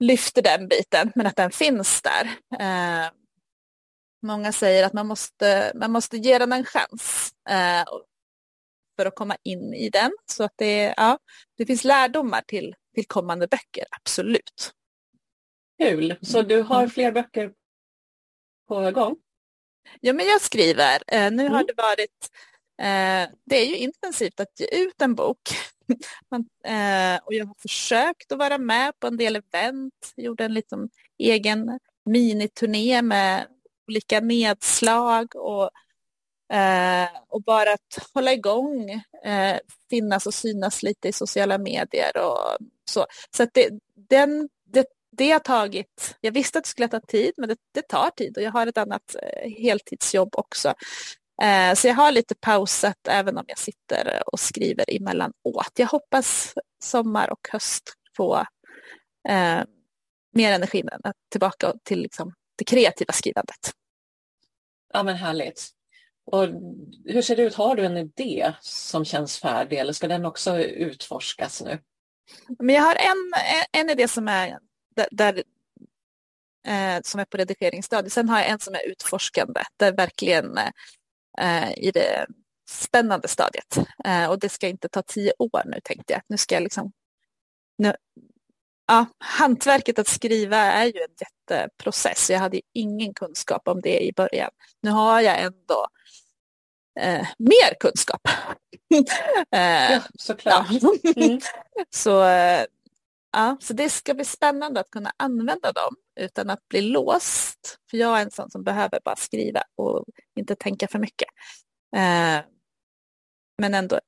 lyfter 0.00 0.42
den 0.42 0.68
biten, 0.68 1.12
men 1.14 1.26
att 1.26 1.36
den 1.36 1.50
finns 1.50 2.02
där. 2.02 2.24
Eh, 2.60 3.10
många 4.22 4.52
säger 4.52 4.86
att 4.86 4.92
man 4.92 5.06
måste, 5.06 5.72
man 5.74 5.92
måste 5.92 6.16
ge 6.16 6.38
den 6.38 6.52
en 6.52 6.64
chans 6.64 7.32
eh, 7.50 7.84
för 8.96 9.06
att 9.06 9.14
komma 9.14 9.36
in 9.42 9.74
i 9.74 9.90
den. 9.90 10.10
Så 10.26 10.44
att 10.44 10.52
det, 10.56 10.94
ja, 10.96 11.18
det 11.56 11.66
finns 11.66 11.84
lärdomar 11.84 12.42
till, 12.46 12.74
till 12.94 13.06
kommande 13.06 13.48
böcker, 13.48 13.84
absolut. 13.90 14.72
Kul, 15.82 16.18
så 16.22 16.42
du 16.42 16.62
har 16.62 16.78
mm. 16.78 16.90
fler 16.90 17.12
böcker 17.12 17.52
på 18.68 18.90
gång? 18.90 19.16
Ja, 20.00 20.12
men 20.12 20.26
jag 20.26 20.40
skriver. 20.40 21.02
Eh, 21.06 21.30
nu 21.30 21.42
mm. 21.42 21.52
har 21.52 21.64
det 21.64 21.74
varit 21.76 22.30
Eh, 22.82 23.28
det 23.44 23.56
är 23.56 23.66
ju 23.66 23.76
intensivt 23.76 24.40
att 24.40 24.60
ge 24.60 24.66
ut 24.66 25.02
en 25.02 25.14
bok. 25.14 25.38
Man, 26.30 26.40
eh, 26.64 27.20
och 27.24 27.34
jag 27.34 27.46
har 27.46 27.54
försökt 27.58 28.32
att 28.32 28.38
vara 28.38 28.58
med 28.58 29.00
på 29.00 29.06
en 29.06 29.16
del 29.16 29.36
event, 29.36 30.12
gjorde 30.16 30.44
en 30.44 30.54
liten 30.54 30.90
egen 31.18 31.78
miniturné 32.04 33.02
med 33.02 33.46
olika 33.88 34.20
nedslag 34.20 35.36
och, 35.36 35.70
och 37.28 37.42
bara 37.42 37.72
att 37.72 38.08
hålla 38.14 38.32
igång, 38.32 39.02
finnas 39.90 40.26
och 40.26 40.34
synas 40.34 40.82
lite 40.82 41.08
i 41.08 41.12
sociala 41.12 41.58
medier 41.58 42.16
och 42.16 42.56
så. 42.90 43.06
Så 43.36 43.42
att 43.42 43.50
det, 43.52 43.70
den, 43.94 44.48
det, 45.10 45.30
har 45.30 45.38
tagit, 45.38 46.16
jag 46.20 46.32
visste 46.32 46.58
att 46.58 46.64
det 46.64 46.70
skulle 46.70 46.88
ta 46.88 47.00
tid, 47.00 47.32
men 47.36 47.48
det, 47.48 47.56
det 47.74 47.82
tar 47.82 48.10
tid 48.10 48.36
och 48.36 48.42
jag 48.42 48.52
har 48.52 48.66
ett 48.66 48.78
annat 48.78 49.16
eh, 49.22 49.50
heltidsjobb 49.50 50.34
också. 50.36 50.74
Eh, 51.42 51.74
så 51.74 51.88
jag 51.88 51.94
har 51.94 52.12
lite 52.12 52.34
pausat 52.34 53.08
även 53.08 53.38
om 53.38 53.44
jag 53.46 53.58
sitter 53.58 54.22
och 54.26 54.40
skriver 54.40 54.96
emellanåt. 54.96 55.72
Jag 55.76 55.86
hoppas 55.86 56.54
sommar 56.82 57.30
och 57.30 57.48
höst 57.52 57.92
få 58.16 58.36
eh, 59.28 59.60
mer 60.32 60.52
energi 60.52 60.84
tillbaka 61.30 61.74
till 61.84 62.00
liksom, 62.02 62.34
det 62.56 62.64
kreativa 62.64 63.12
skrivandet. 63.12 63.72
Ja 64.92 65.02
men 65.02 65.16
härligt. 65.16 65.70
Och 66.30 66.48
hur 67.04 67.22
ser 67.22 67.36
det 67.36 67.42
ut, 67.42 67.54
har 67.54 67.76
du 67.76 67.84
en 67.84 67.96
idé 67.96 68.52
som 68.60 69.04
känns 69.04 69.38
färdig 69.38 69.78
eller 69.78 69.92
ska 69.92 70.08
den 70.08 70.24
också 70.24 70.58
utforskas 70.58 71.62
nu? 71.62 71.78
Men 72.58 72.74
jag 72.74 72.82
har 72.82 72.94
en, 72.94 73.32
en 73.72 73.90
idé 73.90 74.08
som 74.08 74.28
är, 74.28 74.58
där 75.10 75.42
eh, 76.66 77.00
som 77.04 77.20
är 77.20 77.24
på 77.24 77.36
redigeringsstadiet. 77.36 78.12
Sen 78.12 78.28
har 78.28 78.38
jag 78.38 78.48
en 78.48 78.58
som 78.58 78.74
är 78.74 78.88
utforskande 78.88 79.62
där 79.76 79.92
verkligen 79.92 80.58
eh, 81.38 81.72
i 81.76 81.90
det 81.94 82.26
spännande 82.68 83.28
stadiet. 83.28 83.78
Eh, 84.04 84.30
och 84.30 84.38
det 84.38 84.48
ska 84.48 84.68
inte 84.68 84.88
ta 84.88 85.02
tio 85.02 85.32
år 85.38 85.62
nu 85.64 85.80
tänkte 85.84 86.12
jag. 86.12 86.22
Nu 86.26 86.36
ska 86.36 86.54
jag 86.54 86.62
liksom... 86.62 86.92
Nu, 87.78 87.94
ja, 88.86 89.06
hantverket 89.18 89.98
att 89.98 90.08
skriva 90.08 90.56
är 90.56 90.84
ju 90.84 91.00
en 91.00 91.16
jätteprocess. 91.20 92.30
Jag 92.30 92.38
hade 92.38 92.60
ingen 92.74 93.14
kunskap 93.14 93.68
om 93.68 93.80
det 93.80 94.04
i 94.04 94.12
början. 94.12 94.50
Nu 94.82 94.90
har 94.90 95.20
jag 95.20 95.42
ändå 95.42 95.86
eh, 97.00 97.26
mer 97.38 97.74
kunskap. 97.80 98.20
eh, 99.52 99.92
ja, 99.92 100.00
såklart. 100.18 100.66
Ja. 100.70 100.92
Mm. 101.16 101.40
så, 101.90 102.24
eh, 102.24 102.64
ja, 103.32 103.56
så 103.60 103.72
det 103.72 103.90
ska 103.90 104.14
bli 104.14 104.24
spännande 104.24 104.80
att 104.80 104.90
kunna 104.90 105.12
använda 105.16 105.72
dem 105.72 105.96
utan 106.20 106.50
att 106.50 106.68
bli 106.68 106.80
låst. 106.80 107.78
För 107.90 107.96
jag 107.96 108.18
är 108.18 108.22
en 108.22 108.30
sån 108.30 108.50
som 108.50 108.62
behöver 108.62 109.00
bara 109.04 109.16
skriva 109.16 109.62
och 109.76 110.04
inte 110.36 110.56
tänka 110.56 110.88
för 110.88 110.98
mycket. 110.98 111.28
Eh, 111.96 112.44
men 113.58 113.74
ändå 113.74 114.00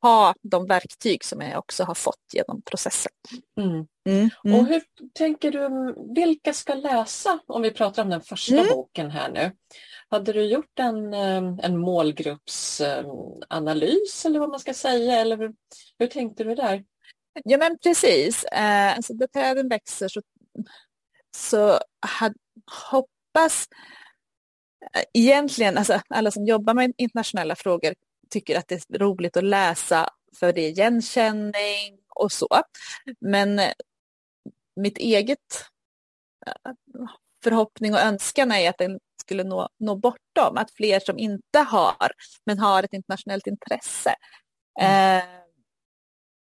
ha 0.00 0.34
de 0.42 0.66
verktyg 0.66 1.24
som 1.24 1.40
jag 1.40 1.58
också 1.58 1.84
har 1.84 1.94
fått 1.94 2.24
genom 2.32 2.62
processen. 2.62 3.12
Mm. 3.60 3.86
Mm. 4.08 4.30
Mm. 4.44 4.60
Och 4.60 4.66
hur 4.66 4.82
tänker 5.14 5.52
du, 5.52 5.94
vilka 6.14 6.52
ska 6.52 6.74
läsa 6.74 7.38
om 7.46 7.62
vi 7.62 7.70
pratar 7.70 8.02
om 8.02 8.10
den 8.10 8.20
första 8.20 8.54
mm. 8.54 8.68
boken 8.68 9.10
här 9.10 9.32
nu? 9.32 9.52
Hade 10.08 10.32
du 10.32 10.44
gjort 10.44 10.78
en, 10.78 11.14
eh, 11.14 11.42
en 11.62 11.78
målgruppsanalys 11.78 14.26
eller 14.26 14.40
vad 14.40 14.50
man 14.50 14.60
ska 14.60 14.74
säga 14.74 15.20
eller 15.20 15.36
hur, 15.36 15.54
hur 15.98 16.06
tänkte 16.06 16.44
du 16.44 16.54
där? 16.54 16.84
Ja 17.44 17.58
men 17.58 17.78
precis, 17.82 18.44
eh, 18.44 18.96
alltså, 18.96 19.14
då 19.14 19.26
träden 19.26 19.68
växer 19.68 20.08
så 20.08 20.20
så 21.36 21.80
had, 22.00 22.34
hoppas 22.90 23.68
eh, 24.94 25.02
egentligen, 25.14 25.78
alltså 25.78 26.00
alla 26.08 26.30
som 26.30 26.46
jobbar 26.46 26.74
med 26.74 26.92
internationella 26.98 27.56
frågor 27.56 27.94
tycker 28.30 28.58
att 28.58 28.68
det 28.68 28.74
är 28.74 28.98
roligt 28.98 29.36
att 29.36 29.44
läsa 29.44 30.08
för 30.36 30.52
det 30.52 30.60
är 30.60 30.68
igenkänning 30.70 31.98
och 32.08 32.32
så. 32.32 32.48
Men 33.20 33.58
eh, 33.58 33.72
mitt 34.76 34.98
eget 34.98 35.64
eh, 36.46 36.72
förhoppning 37.44 37.94
och 37.94 38.00
önskan 38.00 38.52
är 38.52 38.70
att 38.70 38.78
den 38.78 38.98
skulle 39.20 39.44
nå, 39.44 39.68
nå 39.78 39.96
bortom, 39.96 40.56
att 40.56 40.70
fler 40.70 41.00
som 41.00 41.18
inte 41.18 41.58
har, 41.58 42.12
men 42.44 42.58
har 42.58 42.82
ett 42.82 42.92
internationellt 42.92 43.46
intresse. 43.46 44.14
Mm. 44.80 45.18
Eh, 45.18 45.24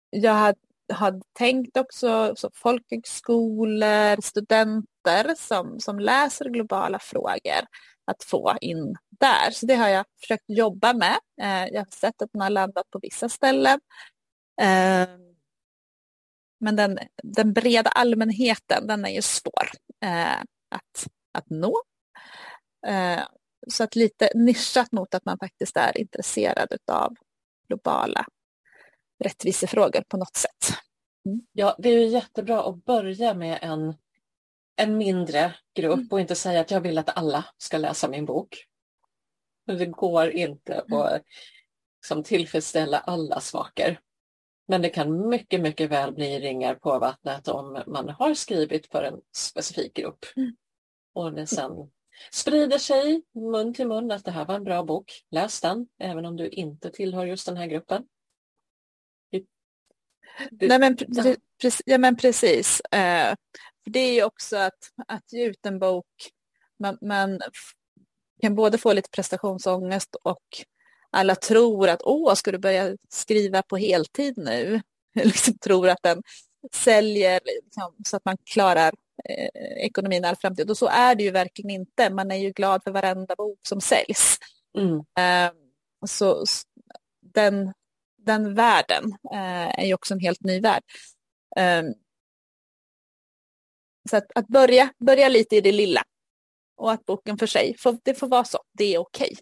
jag 0.09 0.33
hade 0.33 0.59
har 0.91 1.21
tänkt 1.33 1.77
också 1.77 2.33
så 2.35 2.49
folkhögskolor, 2.53 4.21
studenter 4.21 5.35
som, 5.37 5.79
som 5.79 5.99
läser 5.99 6.49
globala 6.49 6.99
frågor 6.99 7.65
att 8.05 8.23
få 8.23 8.57
in 8.61 8.95
där. 9.19 9.51
Så 9.51 9.65
det 9.65 9.75
har 9.75 9.89
jag 9.89 10.05
försökt 10.21 10.43
jobba 10.47 10.93
med. 10.93 11.17
Eh, 11.41 11.73
jag 11.73 11.81
har 11.81 11.95
sett 11.95 12.21
att 12.21 12.33
man 12.33 12.41
har 12.41 12.49
landat 12.49 12.89
på 12.89 12.99
vissa 13.01 13.29
ställen. 13.29 13.79
Eh, 14.61 15.09
men 16.59 16.75
den, 16.75 16.99
den 17.23 17.53
breda 17.53 17.89
allmänheten, 17.89 18.87
den 18.87 19.05
är 19.05 19.09
ju 19.09 19.21
svår 19.21 19.69
eh, 20.03 20.41
att, 20.69 21.07
att 21.31 21.49
nå. 21.49 21.81
Eh, 22.87 23.23
så 23.67 23.83
att 23.83 23.95
lite 23.95 24.29
nischat 24.35 24.91
mot 24.91 25.13
att 25.13 25.25
man 25.25 25.37
faktiskt 25.37 25.77
är 25.77 25.97
intresserad 25.97 26.77
av 26.91 27.15
globala 27.67 28.25
rättvisefrågor 29.23 30.03
på 30.07 30.17
något 30.17 30.35
sätt. 30.35 30.77
Mm. 31.25 31.41
Ja, 31.51 31.75
det 31.79 31.89
är 31.89 31.99
ju 31.99 32.07
jättebra 32.07 32.63
att 32.63 32.85
börja 32.85 33.33
med 33.33 33.59
en, 33.61 33.93
en 34.75 34.97
mindre 34.97 35.55
grupp 35.75 35.93
mm. 35.93 36.07
och 36.11 36.19
inte 36.19 36.35
säga 36.35 36.61
att 36.61 36.71
jag 36.71 36.81
vill 36.81 36.97
att 36.97 37.17
alla 37.17 37.45
ska 37.57 37.77
läsa 37.77 38.07
min 38.07 38.25
bok. 38.25 38.65
Det 39.67 39.85
går 39.85 40.29
inte 40.29 40.73
mm. 40.73 40.99
att 40.99 41.21
liksom, 42.01 42.23
tillfredsställa 42.23 42.99
alla 42.99 43.39
smaker. 43.39 43.99
Men 44.67 44.81
det 44.81 44.89
kan 44.89 45.29
mycket, 45.29 45.61
mycket 45.61 45.91
väl 45.91 46.13
bli 46.13 46.39
ringar 46.39 46.75
på 46.75 46.99
vattnet 46.99 47.47
om 47.47 47.83
man 47.87 48.09
har 48.09 48.33
skrivit 48.33 48.87
för 48.87 49.03
en 49.03 49.21
specifik 49.35 49.93
grupp. 49.93 50.25
Mm. 50.35 50.55
Och 51.13 51.33
det 51.33 51.47
sen 51.47 51.71
sprider 52.31 52.77
sig 52.77 53.23
mun 53.33 53.73
till 53.73 53.87
mun 53.87 54.11
att 54.11 54.25
det 54.25 54.31
här 54.31 54.45
var 54.45 54.55
en 54.55 54.63
bra 54.63 54.83
bok. 54.83 55.11
Läs 55.31 55.61
den, 55.61 55.87
även 55.99 56.25
om 56.25 56.35
du 56.35 56.49
inte 56.49 56.89
tillhör 56.89 57.25
just 57.25 57.45
den 57.45 57.57
här 57.57 57.67
gruppen. 57.67 58.03
Nej, 60.51 60.79
men, 60.79 60.97
pre 61.61 61.71
ja, 61.85 61.97
men 61.97 62.15
precis. 62.15 62.81
Eh, 62.81 63.35
det 63.85 63.99
är 63.99 64.13
ju 64.13 64.23
också 64.23 64.57
att, 64.57 64.91
att 65.07 65.33
ge 65.33 65.45
ut 65.45 65.65
en 65.65 65.79
bok, 65.79 66.05
man, 66.79 66.97
man 67.01 67.39
kan 68.41 68.55
både 68.55 68.77
få 68.77 68.93
lite 68.93 69.09
prestationsångest 69.09 70.15
och 70.15 70.43
alla 71.11 71.35
tror 71.35 71.89
att 71.89 72.01
åh, 72.03 72.33
ska 72.33 72.51
du 72.51 72.57
börja 72.57 72.97
skriva 73.09 73.61
på 73.61 73.77
heltid 73.77 74.37
nu? 74.37 74.81
liksom 75.13 75.57
tror 75.57 75.89
att 75.89 76.03
den 76.03 76.23
säljer 76.73 77.39
liksom, 77.45 77.95
så 78.05 78.17
att 78.17 78.25
man 78.25 78.37
klarar 78.45 78.93
eh, 79.29 79.85
ekonomin 79.85 80.25
all 80.25 80.35
framtid. 80.35 80.69
Och 80.69 80.77
så 80.77 80.87
är 80.87 81.15
det 81.15 81.23
ju 81.23 81.31
verkligen 81.31 81.69
inte. 81.69 82.09
Man 82.09 82.31
är 82.31 82.35
ju 82.35 82.51
glad 82.51 82.83
för 82.83 82.91
varenda 82.91 83.35
bok 83.35 83.59
som 83.67 83.81
säljs. 83.81 84.37
Mm. 84.77 84.97
Eh, 84.97 85.53
så 86.07 86.45
den, 87.33 87.73
den 88.25 88.53
världen 88.53 89.03
eh, 89.33 89.79
är 89.79 89.85
ju 89.85 89.93
också 89.93 90.13
en 90.13 90.19
helt 90.19 90.43
ny 90.43 90.59
värld. 90.61 90.83
Um, 91.59 91.93
så 94.09 94.17
att, 94.17 94.31
att, 94.35 94.47
börja, 94.47 94.93
börja 94.99 95.29
lite 95.29 95.55
i 95.55 95.61
det 95.61 95.71
lilla 95.71 96.03
och 96.77 96.91
att 96.91 97.05
boken 97.05 97.37
för 97.37 97.47
sig, 97.47 97.75
får, 97.77 97.97
det 98.03 98.13
får 98.13 98.27
vara 98.27 98.43
så, 98.43 98.59
det 98.71 98.95
är 98.95 98.97
okej. 98.97 99.37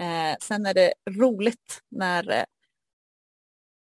Eh, 0.00 0.36
sen 0.40 0.66
är 0.66 0.74
det 0.74 0.94
roligt 1.10 1.80
när 1.88 2.30
eh, 2.30 2.44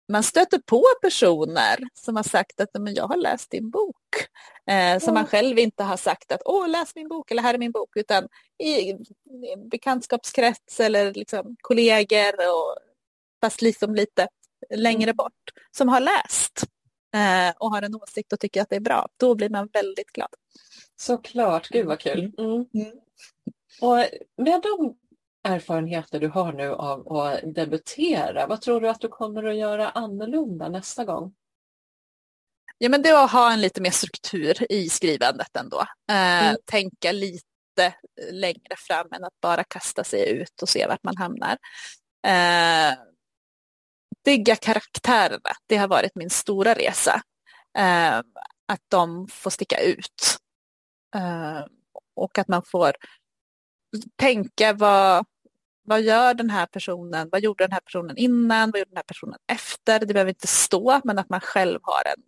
man 0.08 0.22
stöter 0.22 0.58
på 0.58 0.84
personer 1.02 1.78
som 1.94 2.16
har 2.16 2.22
sagt 2.22 2.60
att 2.60 2.68
men 2.78 2.94
jag 2.94 3.08
har 3.08 3.16
läst 3.16 3.50
din 3.50 3.70
bok. 3.70 3.96
Eh, 4.66 4.98
som 4.98 5.14
man 5.14 5.26
själv 5.26 5.58
inte 5.58 5.82
har 5.82 5.96
sagt 5.96 6.32
att 6.32 6.42
åh, 6.44 6.68
läs 6.68 6.94
min 6.94 7.08
bok 7.08 7.30
eller 7.30 7.42
här 7.42 7.54
är 7.54 7.58
min 7.58 7.72
bok, 7.72 7.96
utan 7.96 8.28
i, 8.58 8.70
i 8.70 8.96
bekantskapskrets 9.70 10.80
eller 10.80 11.14
liksom 11.14 11.56
kollegor 11.60 12.34
och 12.34 12.89
fast 13.40 13.62
liksom 13.62 13.94
lite 13.94 14.28
längre 14.74 15.02
mm. 15.10 15.16
bort, 15.16 15.50
som 15.76 15.88
har 15.88 16.00
läst. 16.00 16.62
eh, 17.14 17.54
och 17.58 17.70
har 17.70 17.82
en 17.82 17.94
åsikt 17.94 18.32
och 18.32 18.40
tycker 18.40 18.62
att 18.62 18.70
det 18.70 18.76
är 18.76 18.80
bra, 18.80 19.08
då 19.16 19.34
blir 19.34 19.48
man 19.50 19.68
väldigt 19.72 20.12
glad. 20.12 20.28
Såklart, 20.96 21.68
gud 21.68 21.86
vad 21.86 21.98
kul. 22.00 22.34
Mm. 22.38 22.66
Mm. 22.74 22.92
Och 23.80 23.96
med 24.44 24.62
de 24.62 24.96
erfarenheter 25.48 26.20
du 26.20 26.28
har 26.28 26.52
nu 26.52 26.68
av 26.72 27.12
att 27.16 27.54
debutera, 27.54 28.46
vad 28.46 28.60
tror 28.60 28.80
du 28.80 28.88
att 28.88 29.00
du 29.00 29.08
kommer 29.08 29.44
att 29.44 29.56
göra 29.56 29.90
annorlunda 29.90 30.68
nästa 30.68 31.04
gång? 31.04 31.34
Ja, 32.78 32.88
men 32.88 33.02
det 33.02 33.08
är 33.08 33.24
att 33.24 33.32
ha 33.32 33.52
en 33.52 33.60
lite 33.60 33.80
mer 33.80 33.90
struktur 33.90 34.72
i 34.72 34.88
skrivandet 34.88 35.56
ändå. 35.56 35.80
Eh, 36.10 36.48
mm. 36.48 36.56
Tänka 36.64 37.12
lite 37.12 37.44
längre 38.30 38.76
fram 38.76 39.06
än 39.12 39.24
att 39.24 39.40
bara 39.42 39.64
kasta 39.64 40.04
sig 40.04 40.30
ut 40.30 40.62
och 40.62 40.68
se 40.68 40.86
vart 40.86 41.04
man 41.04 41.16
hamnar. 41.16 41.56
Eh, 42.26 42.98
bygga 44.24 44.56
karaktärerna, 44.56 45.50
det 45.66 45.76
har 45.76 45.88
varit 45.88 46.14
min 46.14 46.30
stora 46.30 46.74
resa. 46.74 47.22
Eh, 47.78 48.18
att 48.68 48.82
de 48.88 49.28
får 49.28 49.50
sticka 49.50 49.80
ut. 49.80 50.38
Eh, 51.16 51.64
och 52.14 52.38
att 52.38 52.48
man 52.48 52.62
får 52.62 52.92
tänka 54.16 54.72
vad, 54.72 55.26
vad 55.82 56.02
gör 56.02 56.34
den 56.34 56.50
här 56.50 56.66
personen, 56.66 57.28
vad 57.32 57.40
gjorde 57.40 57.64
den 57.64 57.72
här 57.72 57.80
personen 57.80 58.16
innan, 58.16 58.70
vad 58.70 58.78
gjorde 58.78 58.90
den 58.90 58.96
här 58.96 59.04
personen 59.04 59.38
efter. 59.52 60.00
Det 60.00 60.12
behöver 60.12 60.28
inte 60.28 60.46
stå, 60.46 61.00
men 61.04 61.18
att 61.18 61.28
man 61.28 61.40
själv 61.40 61.78
har 61.82 62.02
en 62.16 62.22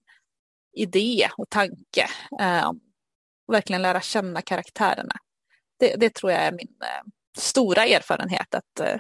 idé 0.73 1.29
och 1.37 1.49
tanke. 1.49 2.09
Eh, 2.41 2.69
och 3.47 3.55
verkligen 3.55 3.83
lära 3.83 4.01
känna 4.01 4.43
karaktärerna. 4.43 5.15
Det, 5.79 5.97
det 5.97 6.15
tror 6.15 6.33
jag 6.33 6.41
är 6.43 6.53
min 6.53 6.77
eh, 6.81 7.11
stora 7.39 7.87
erfarenhet. 7.87 8.55
att 8.55 8.81
eh, 8.81 8.97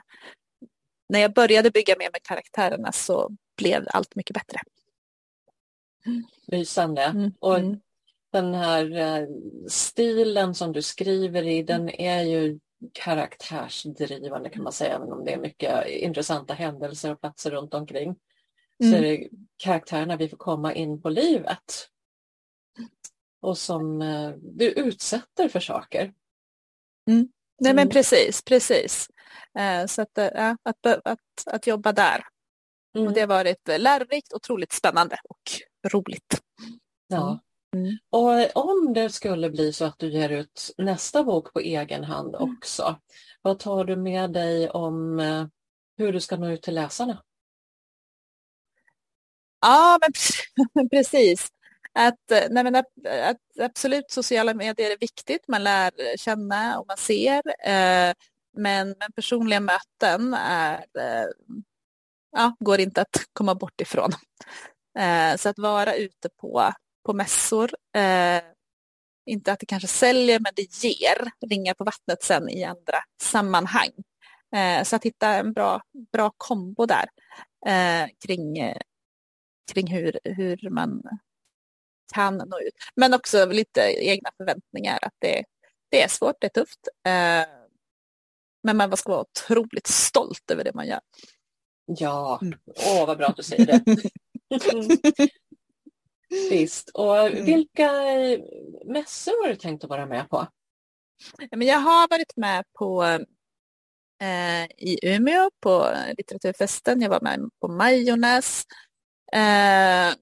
när 1.12 1.20
jag 1.20 1.32
började 1.32 1.70
bygga 1.70 1.96
mer 1.98 2.08
med 2.12 2.22
karaktärerna 2.22 2.92
så 2.92 3.30
blev 3.56 3.86
allt 3.90 4.14
mycket 4.14 4.34
bättre. 4.34 4.60
Lysande. 6.46 7.02
Mm. 7.02 7.32
Och 7.38 7.58
mm. 7.58 7.80
den 8.32 8.54
här 8.54 8.96
eh, 8.96 9.26
stilen 9.68 10.54
som 10.54 10.72
du 10.72 10.82
skriver 10.82 11.42
i, 11.42 11.62
den 11.62 11.90
är 11.90 12.22
ju 12.22 12.58
karaktärsdrivande 12.92 14.50
kan 14.50 14.62
man 14.62 14.72
säga, 14.72 14.96
även 14.96 15.12
om 15.12 15.24
det 15.24 15.32
är 15.32 15.38
mycket 15.38 15.88
intressanta 15.88 16.54
händelser 16.54 17.12
och 17.12 17.20
platser 17.20 17.50
runt 17.50 17.74
omkring. 17.74 18.16
Mm. 18.82 18.92
Så 18.92 18.98
är 18.98 19.02
det 19.02 19.28
karaktärerna 19.56 20.16
vi 20.16 20.28
får 20.28 20.36
komma 20.36 20.74
in 20.74 21.02
på 21.02 21.08
livet. 21.08 21.88
Och 23.40 23.58
som 23.58 24.02
eh, 24.02 24.30
du 24.36 24.68
utsätter 24.68 25.48
för 25.48 25.60
saker. 25.60 26.12
Mm. 27.08 27.28
Nej 27.60 27.74
men 27.74 27.88
precis, 27.88 28.42
precis. 28.42 29.08
Eh, 29.58 29.86
så 29.86 30.02
att, 30.02 30.10
ja, 30.14 30.56
att, 30.62 30.86
att, 30.86 31.18
att 31.46 31.66
jobba 31.66 31.92
där. 31.92 32.24
Mm. 32.94 33.06
Och 33.06 33.14
det 33.14 33.20
har 33.20 33.28
varit 33.28 33.68
lärorikt, 33.78 34.32
otroligt 34.32 34.72
spännande 34.72 35.18
och 35.28 35.42
roligt. 35.92 36.40
Ja. 37.06 37.40
Mm. 37.76 37.98
Och 38.10 38.56
om 38.56 38.92
det 38.92 39.10
skulle 39.10 39.50
bli 39.50 39.72
så 39.72 39.84
att 39.84 39.98
du 39.98 40.12
ger 40.12 40.28
ut 40.28 40.70
nästa 40.78 41.24
bok 41.24 41.52
på 41.52 41.60
egen 41.60 42.04
hand 42.04 42.34
mm. 42.34 42.56
också, 42.56 43.00
vad 43.42 43.58
tar 43.58 43.84
du 43.84 43.96
med 43.96 44.32
dig 44.32 44.70
om 44.70 45.20
eh, 45.20 45.46
hur 45.96 46.12
du 46.12 46.20
ska 46.20 46.36
nå 46.36 46.50
ut 46.50 46.62
till 46.62 46.74
läsarna? 46.74 47.22
Ja, 49.60 49.98
men 50.74 50.88
precis. 50.88 51.48
Att, 51.94 52.50
nej 52.50 52.64
men 52.64 52.74
att, 52.74 52.86
att, 53.06 53.36
absolut, 53.60 54.10
sociala 54.10 54.54
medier 54.54 54.90
är 54.90 54.98
viktigt. 55.00 55.48
Man 55.48 55.64
lär 55.64 56.16
känna 56.16 56.78
och 56.78 56.86
man 56.88 56.96
ser. 56.96 57.42
Men, 58.56 58.94
men 58.98 59.12
personliga 59.12 59.60
möten 59.60 60.34
är, 60.34 60.78
eh, 60.78 61.28
ja, 62.32 62.56
går 62.58 62.80
inte 62.80 63.00
att 63.00 63.26
komma 63.32 63.54
bort 63.54 63.80
ifrån. 63.80 64.10
Eh, 64.98 65.36
så 65.36 65.48
att 65.48 65.58
vara 65.58 65.94
ute 65.94 66.28
på, 66.40 66.72
på 67.06 67.12
mässor, 67.12 67.70
eh, 67.96 68.42
inte 69.26 69.52
att 69.52 69.60
det 69.60 69.66
kanske 69.66 69.88
säljer, 69.88 70.40
men 70.40 70.52
det 70.56 70.84
ger 70.84 71.48
ringar 71.50 71.74
på 71.74 71.84
vattnet 71.84 72.22
sen 72.22 72.48
i 72.48 72.64
andra 72.64 72.98
sammanhang. 73.22 73.90
Eh, 74.56 74.82
så 74.84 74.96
att 74.96 75.04
hitta 75.04 75.28
en 75.28 75.52
bra, 75.52 75.82
bra 76.12 76.32
kombo 76.36 76.86
där 76.86 77.08
eh, 77.66 78.08
kring, 78.26 78.74
kring 79.72 79.86
hur, 79.86 80.18
hur 80.24 80.70
man 80.70 81.02
kan 82.14 82.36
nå 82.36 82.60
ut. 82.60 82.74
Men 82.96 83.14
också 83.14 83.46
lite 83.46 83.80
egna 83.80 84.30
förväntningar 84.36 84.98
att 85.02 85.14
det, 85.18 85.44
det 85.90 86.02
är 86.02 86.08
svårt, 86.08 86.36
det 86.40 86.46
är 86.46 86.62
tufft. 86.62 86.88
Eh, 87.06 87.61
men 88.62 88.76
man 88.76 88.96
ska 88.96 89.12
vara 89.12 89.20
otroligt 89.20 89.86
stolt 89.86 90.50
över 90.50 90.64
det 90.64 90.74
man 90.74 90.86
gör. 90.86 91.00
Ja, 91.84 92.38
mm. 92.42 92.58
åh 92.66 93.06
vad 93.06 93.18
bra 93.18 93.26
att 93.26 93.36
du 93.36 93.42
säger 93.42 93.66
det. 93.66 93.84
Visst. 96.50 96.90
Och 96.94 97.18
mm. 97.18 97.44
vilka 97.44 97.92
mässor 98.84 99.42
har 99.42 99.48
du 99.48 99.56
tänkt 99.56 99.84
att 99.84 99.90
vara 99.90 100.06
med 100.06 100.28
på? 100.28 100.46
Men 101.50 101.66
jag 101.66 101.78
har 101.78 102.08
varit 102.08 102.36
med 102.36 102.64
på 102.78 103.04
eh, 104.22 104.64
i 104.64 104.98
Umeå 105.02 105.50
på 105.60 105.94
litteraturfesten. 106.18 107.00
Jag 107.00 107.10
var 107.10 107.20
med 107.20 107.50
på 107.60 107.68
Majornäs. 107.68 108.64
Eh, 109.32 110.14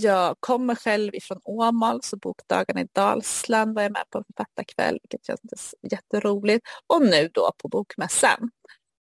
jag 0.00 0.36
kommer 0.40 0.74
själv 0.74 1.14
ifrån 1.14 1.40
Åmål, 1.44 2.02
så 2.02 2.16
Bokdagarna 2.16 2.80
i 2.80 2.88
Dalsland 2.92 3.74
var 3.74 3.82
jag 3.82 3.92
med 3.92 4.04
på 4.10 4.18
en 4.18 4.24
författarkväll, 4.24 4.98
vilket 5.02 5.26
kändes 5.26 5.74
jätteroligt. 5.90 6.66
Och 6.86 7.02
nu 7.02 7.30
då 7.34 7.52
på 7.62 7.68
Bokmässan 7.68 8.50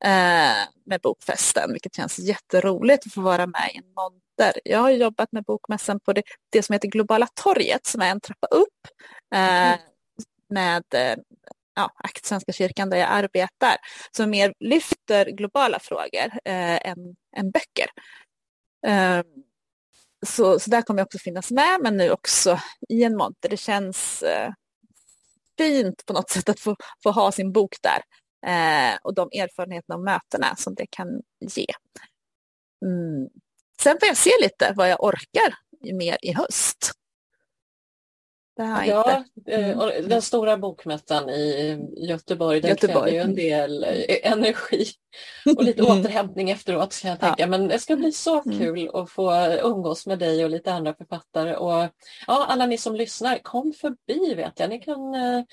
eh, 0.04 0.68
med 0.86 1.00
Bokfesten, 1.02 1.72
vilket 1.72 1.94
känns 1.94 2.18
jätteroligt 2.18 3.06
att 3.06 3.12
få 3.12 3.20
vara 3.20 3.46
med 3.46 3.70
i 3.74 3.78
en 3.78 3.92
monter. 3.96 4.60
Jag 4.64 4.78
har 4.78 4.90
jobbat 4.90 5.32
med 5.32 5.44
Bokmässan 5.44 6.00
på 6.00 6.12
det, 6.12 6.22
det 6.50 6.62
som 6.62 6.72
heter 6.72 6.88
Globala 6.88 7.28
torget, 7.34 7.86
som 7.86 8.02
är 8.02 8.10
en 8.10 8.20
trappa 8.20 8.46
upp 8.46 8.88
eh, 9.34 9.72
mm. 9.72 9.78
med 10.48 10.84
eh, 10.94 11.16
ja, 11.74 11.90
Akt 12.04 12.24
Svenska 12.26 12.52
kyrkan 12.52 12.90
där 12.90 12.96
jag 12.96 13.08
arbetar, 13.10 13.76
som 14.16 14.30
mer 14.30 14.54
lyfter 14.60 15.26
globala 15.26 15.78
frågor 15.78 16.32
eh, 16.44 16.88
än, 16.88 17.16
än 17.36 17.50
böcker. 17.50 17.86
Så, 20.26 20.58
så 20.58 20.70
där 20.70 20.82
kommer 20.82 21.00
jag 21.00 21.06
också 21.06 21.18
finnas 21.18 21.50
med, 21.50 21.80
men 21.82 21.96
nu 21.96 22.10
också 22.10 22.60
i 22.88 23.04
en 23.04 23.16
monter. 23.16 23.48
Det 23.48 23.56
känns 23.56 24.22
eh, 24.22 24.52
fint 25.58 26.06
på 26.06 26.12
något 26.12 26.30
sätt 26.34 26.48
att 26.48 26.60
få, 26.60 26.76
få 27.02 27.10
ha 27.10 27.32
sin 27.32 27.52
bok 27.52 27.76
där 27.82 28.02
eh, 28.46 28.98
och 29.02 29.14
de 29.14 29.28
erfarenheterna 29.32 29.94
och 29.94 30.04
mötena 30.04 30.56
som 30.56 30.74
det 30.74 30.86
kan 30.90 31.08
ge. 31.40 31.66
Mm. 32.86 33.28
Sen 33.82 33.96
får 34.00 34.08
jag 34.08 34.16
se 34.16 34.30
lite 34.40 34.72
vad 34.76 34.90
jag 34.90 35.04
orkar 35.04 35.54
mer 35.94 36.18
i 36.22 36.32
höst. 36.32 36.92
Ja, 38.62 39.24
eh, 39.46 39.70
mm. 39.70 40.08
den 40.08 40.22
stora 40.22 40.56
bokmässan 40.56 41.30
i 41.30 41.78
Göteborg, 41.96 42.60
den 42.60 42.68
Göteborg. 42.68 43.10
kräver 43.10 43.12
ju 43.12 43.18
en 43.18 43.34
del 43.34 43.84
eh, 43.84 44.32
energi 44.32 44.86
och 45.56 45.64
lite 45.64 45.82
mm. 45.82 46.00
återhämtning 46.00 46.50
efteråt 46.50 47.00
kan 47.00 47.10
jag 47.10 47.20
tänka. 47.20 47.34
Ja. 47.38 47.46
Men 47.46 47.68
det 47.68 47.78
ska 47.78 47.96
bli 47.96 48.12
så 48.12 48.42
mm. 48.42 48.58
kul 48.58 48.90
att 48.94 49.10
få 49.10 49.32
umgås 49.62 50.06
med 50.06 50.18
dig 50.18 50.44
och 50.44 50.50
lite 50.50 50.72
andra 50.72 50.94
författare. 50.94 51.56
Och 51.56 51.88
ja, 52.26 52.46
alla 52.46 52.66
ni 52.66 52.78
som 52.78 52.94
lyssnar, 52.94 53.38
kom 53.38 53.72
förbi 53.72 54.34
vet 54.34 54.60
jag. 54.60 54.70
Ni 54.70 54.78
kan 54.78 55.14
uh, 55.14 55.44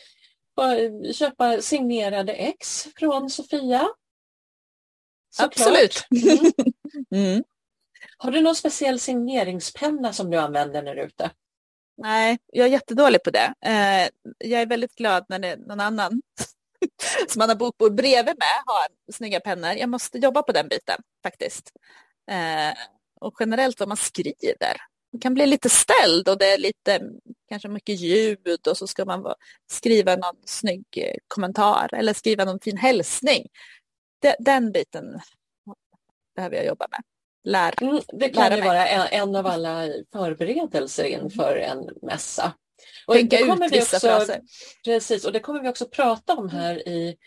köpa 1.13 1.61
signerade 1.61 2.33
ex 2.33 2.87
från 2.95 3.29
Sofia. 3.29 3.87
Såklart. 5.29 5.53
Absolut. 5.57 6.07
Mm. 6.11 6.51
mm. 7.25 7.43
Har 8.17 8.31
du 8.31 8.41
någon 8.41 8.55
speciell 8.55 8.99
signeringspenna 8.99 10.13
som 10.13 10.29
du 10.29 10.37
använder 10.37 10.83
när 10.83 10.95
du 10.95 11.01
är 11.01 11.05
ute? 11.05 11.31
Nej, 11.97 12.37
jag 12.51 12.67
är 12.67 12.71
jättedålig 12.71 13.23
på 13.23 13.31
det. 13.31 13.53
Eh, 13.65 14.09
jag 14.37 14.61
är 14.61 14.65
väldigt 14.65 14.95
glad 14.95 15.25
när 15.29 15.39
det 15.39 15.47
är 15.47 15.57
någon 15.57 15.79
annan 15.79 16.21
som 17.27 17.39
man 17.39 17.49
har 17.49 17.55
bokbord 17.55 17.95
bredvid 17.95 18.35
med 18.37 18.63
har 18.65 19.13
snygga 19.13 19.39
pennor. 19.39 19.71
Jag 19.71 19.89
måste 19.89 20.17
jobba 20.17 20.43
på 20.43 20.51
den 20.51 20.67
biten 20.67 21.01
faktiskt. 21.23 21.71
Eh, 22.31 22.77
och 23.21 23.33
generellt 23.39 23.79
vad 23.79 23.89
man 23.89 23.97
skriver. 23.97 24.77
Man 25.13 25.19
kan 25.19 25.33
bli 25.33 25.45
lite 25.45 25.69
ställd 25.69 26.29
och 26.29 26.37
det 26.37 26.53
är 26.53 26.57
lite 26.57 27.01
kanske 27.49 27.67
mycket 27.67 27.99
ljud 27.99 28.67
och 28.67 28.77
så 28.77 28.87
ska 28.87 29.05
man 29.05 29.33
skriva 29.71 30.15
någon 30.15 30.35
snygg 30.45 30.85
eh, 30.97 31.17
kommentar 31.27 31.93
eller 31.93 32.13
skriva 32.13 32.45
någon 32.45 32.59
fin 32.59 32.77
hälsning. 32.77 33.47
Den 34.39 34.71
biten 34.71 35.19
behöver 36.35 36.55
jag 36.55 36.65
jobba 36.65 36.87
med 36.91 36.99
lär, 37.45 37.83
mm, 37.83 38.01
Det 38.07 38.29
kan 38.29 38.55
ju 38.55 38.61
vara 38.61 38.87
en, 38.87 39.07
en, 39.11 39.35
av 39.35 39.47
alla 39.47 39.87
förberedelser 40.13 41.03
inför 41.03 41.57
en 41.57 41.89
mässa. 42.01 42.53
Och 43.07 43.13
Tänka 43.13 43.37
det 43.37 43.45
kommer 43.45 43.65
ut 43.65 43.73
vi 43.73 43.81
också, 43.81 43.99
fraser. 43.99 44.41
Precis, 44.85 45.25
och 45.25 45.33
det 45.33 45.39
kommer 45.39 45.61
vi 45.61 45.69
också 45.69 45.85
prata 45.85 46.33
om 46.33 46.49
här 46.49 46.87
i 46.87 47.17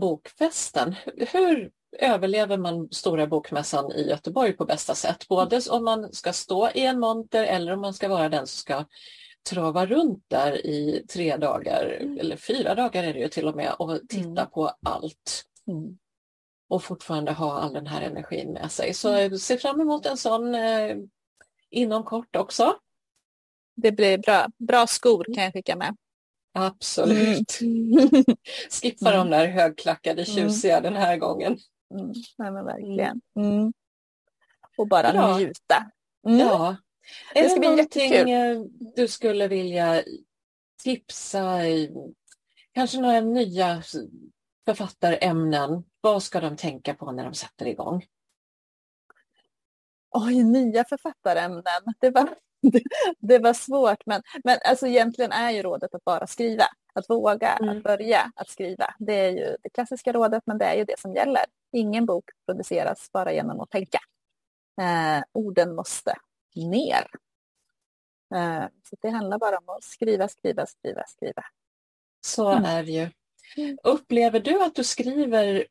bokfesten. 0.00 0.94
Hur 1.32 1.70
överlever 1.98 2.56
man 2.56 2.88
Stora 2.90 3.26
bokmässan 3.26 3.92
i 3.92 4.08
Göteborg 4.08 4.52
på 4.52 4.64
bästa 4.64 4.94
sätt? 4.94 5.28
Både 5.28 5.60
om 5.70 5.84
man 5.84 6.12
ska 6.12 6.32
stå 6.32 6.70
i 6.74 6.86
en 6.86 7.00
monter 7.00 7.44
eller 7.44 7.72
om 7.72 7.80
man 7.80 7.94
ska 7.94 8.08
vara 8.08 8.28
den 8.28 8.46
som 8.46 8.58
ska 8.58 8.84
trava 9.50 9.86
runt 9.86 10.24
där 10.28 10.66
i 10.66 11.04
tre 11.12 11.36
dagar, 11.36 11.98
mm. 12.00 12.18
eller 12.18 12.36
fyra 12.36 12.74
dagar 12.74 13.04
är 13.04 13.12
det 13.12 13.20
ju 13.20 13.28
till 13.28 13.48
och 13.48 13.56
med, 13.56 13.74
och 13.78 14.00
titta 14.08 14.40
mm. 14.40 14.50
på 14.50 14.72
allt. 14.82 15.44
Mm 15.68 15.98
och 16.70 16.84
fortfarande 16.84 17.32
ha 17.32 17.60
all 17.60 17.72
den 17.72 17.86
här 17.86 18.02
energin 18.02 18.52
med 18.52 18.72
sig. 18.72 18.94
Så 18.94 19.12
mm. 19.12 19.38
se 19.38 19.58
fram 19.58 19.80
emot 19.80 20.06
en 20.06 20.16
sån 20.16 20.54
eh, 20.54 20.96
inom 21.70 22.04
kort 22.04 22.36
också. 22.36 22.76
Det 23.76 23.92
blir 23.92 24.18
bra, 24.18 24.46
bra 24.58 24.86
skor 24.86 25.24
kan 25.34 25.44
jag 25.44 25.52
skicka 25.52 25.76
med. 25.76 25.96
Absolut. 26.52 27.60
Mm. 27.60 28.24
Skippa 28.70 29.14
mm. 29.14 29.18
de 29.18 29.36
där 29.36 29.46
högklackade 29.46 30.22
mm. 30.22 30.34
tjusiga 30.34 30.78
mm. 30.78 30.92
den 30.92 31.02
här 31.02 31.16
gången. 31.16 31.58
Mm. 31.94 32.12
Nej, 32.38 32.50
men 32.50 32.64
verkligen. 32.64 33.20
Mm. 33.36 33.72
Och 34.76 34.88
bara 34.88 35.12
bra. 35.12 35.38
njuta. 35.38 35.90
Ja. 36.22 36.76
Är 37.34 37.42
det, 37.42 37.48
det 37.48 37.60
någonting 37.60 38.12
jättekul. 38.12 38.68
du 38.96 39.08
skulle 39.08 39.48
vilja 39.48 40.02
tipsa, 40.82 41.58
kanske 42.72 43.00
några 43.00 43.20
nya 43.20 43.82
författarämnen? 44.66 45.84
Vad 46.00 46.22
ska 46.22 46.40
de 46.40 46.56
tänka 46.56 46.94
på 46.94 47.12
när 47.12 47.24
de 47.24 47.34
sätter 47.34 47.66
igång? 47.66 48.06
Oj, 50.10 50.42
nya 50.44 50.84
författarämnen. 50.84 51.82
Det 52.00 52.10
var, 52.10 52.34
det, 52.62 52.82
det, 53.18 53.38
var 53.38 53.54
svårt, 53.54 54.06
men, 54.06 54.22
men 54.44 54.58
alltså 54.64 54.86
egentligen 54.86 55.32
är 55.32 55.50
ju 55.50 55.62
rådet 55.62 55.94
att 55.94 56.04
bara 56.04 56.26
skriva. 56.26 56.64
Att 56.92 57.10
våga 57.10 57.56
mm. 57.56 57.76
att 57.76 57.82
börja 57.82 58.32
att 58.36 58.48
skriva. 58.48 58.94
Det 58.98 59.12
är 59.12 59.30
ju 59.30 59.56
det 59.62 59.70
klassiska 59.70 60.12
rådet, 60.12 60.42
men 60.46 60.58
det 60.58 60.64
är 60.64 60.74
ju 60.74 60.84
det 60.84 61.00
som 61.00 61.14
gäller. 61.14 61.44
Ingen 61.72 62.06
bok 62.06 62.24
produceras 62.46 63.12
bara 63.12 63.32
genom 63.32 63.60
att 63.60 63.70
tänka. 63.70 63.98
Eh, 64.80 65.22
orden 65.32 65.74
måste 65.74 66.14
ner. 66.54 67.06
Eh, 68.34 68.64
så 68.90 68.96
det 69.00 69.10
handlar 69.10 69.38
bara 69.38 69.58
om 69.58 69.68
att 69.68 69.84
skriva, 69.84 70.28
skriva, 70.28 70.66
skriva, 70.66 71.04
skriva. 71.06 71.44
Så 72.20 72.48
mm. 72.48 72.64
är 72.64 72.82
det 72.82 72.90
ju. 72.90 73.10
Upplever 73.82 74.40
du 74.40 74.62
att 74.62 74.74
du 74.74 74.84
skriver 74.84 75.66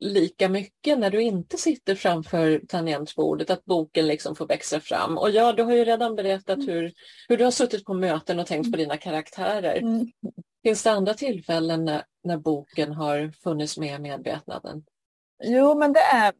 lika 0.00 0.48
mycket 0.48 0.98
när 0.98 1.10
du 1.10 1.22
inte 1.22 1.56
sitter 1.56 1.94
framför 1.94 2.60
tangentbordet, 2.68 3.50
att 3.50 3.64
boken 3.64 4.06
liksom 4.06 4.36
får 4.36 4.46
växa 4.46 4.80
fram. 4.80 5.18
Och 5.18 5.30
ja, 5.30 5.52
du 5.52 5.62
har 5.62 5.72
ju 5.72 5.84
redan 5.84 6.16
berättat 6.16 6.56
mm. 6.56 6.68
hur, 6.68 6.92
hur 7.28 7.36
du 7.36 7.44
har 7.44 7.50
suttit 7.50 7.84
på 7.84 7.94
möten 7.94 8.38
och 8.38 8.46
tänkt 8.46 8.70
på 8.70 8.76
dina 8.76 8.96
karaktärer. 8.96 9.76
Mm. 9.76 10.06
Finns 10.62 10.82
det 10.82 10.90
andra 10.90 11.14
tillfällen 11.14 11.84
när, 11.84 12.02
när 12.24 12.36
boken 12.36 12.92
har 12.92 13.32
funnits 13.42 13.78
med 13.78 13.94
i 13.94 14.02
medvetnaden? 14.02 14.84
Jo, 15.44 15.78
men 15.78 15.92
det 15.92 16.00
är 16.00 16.32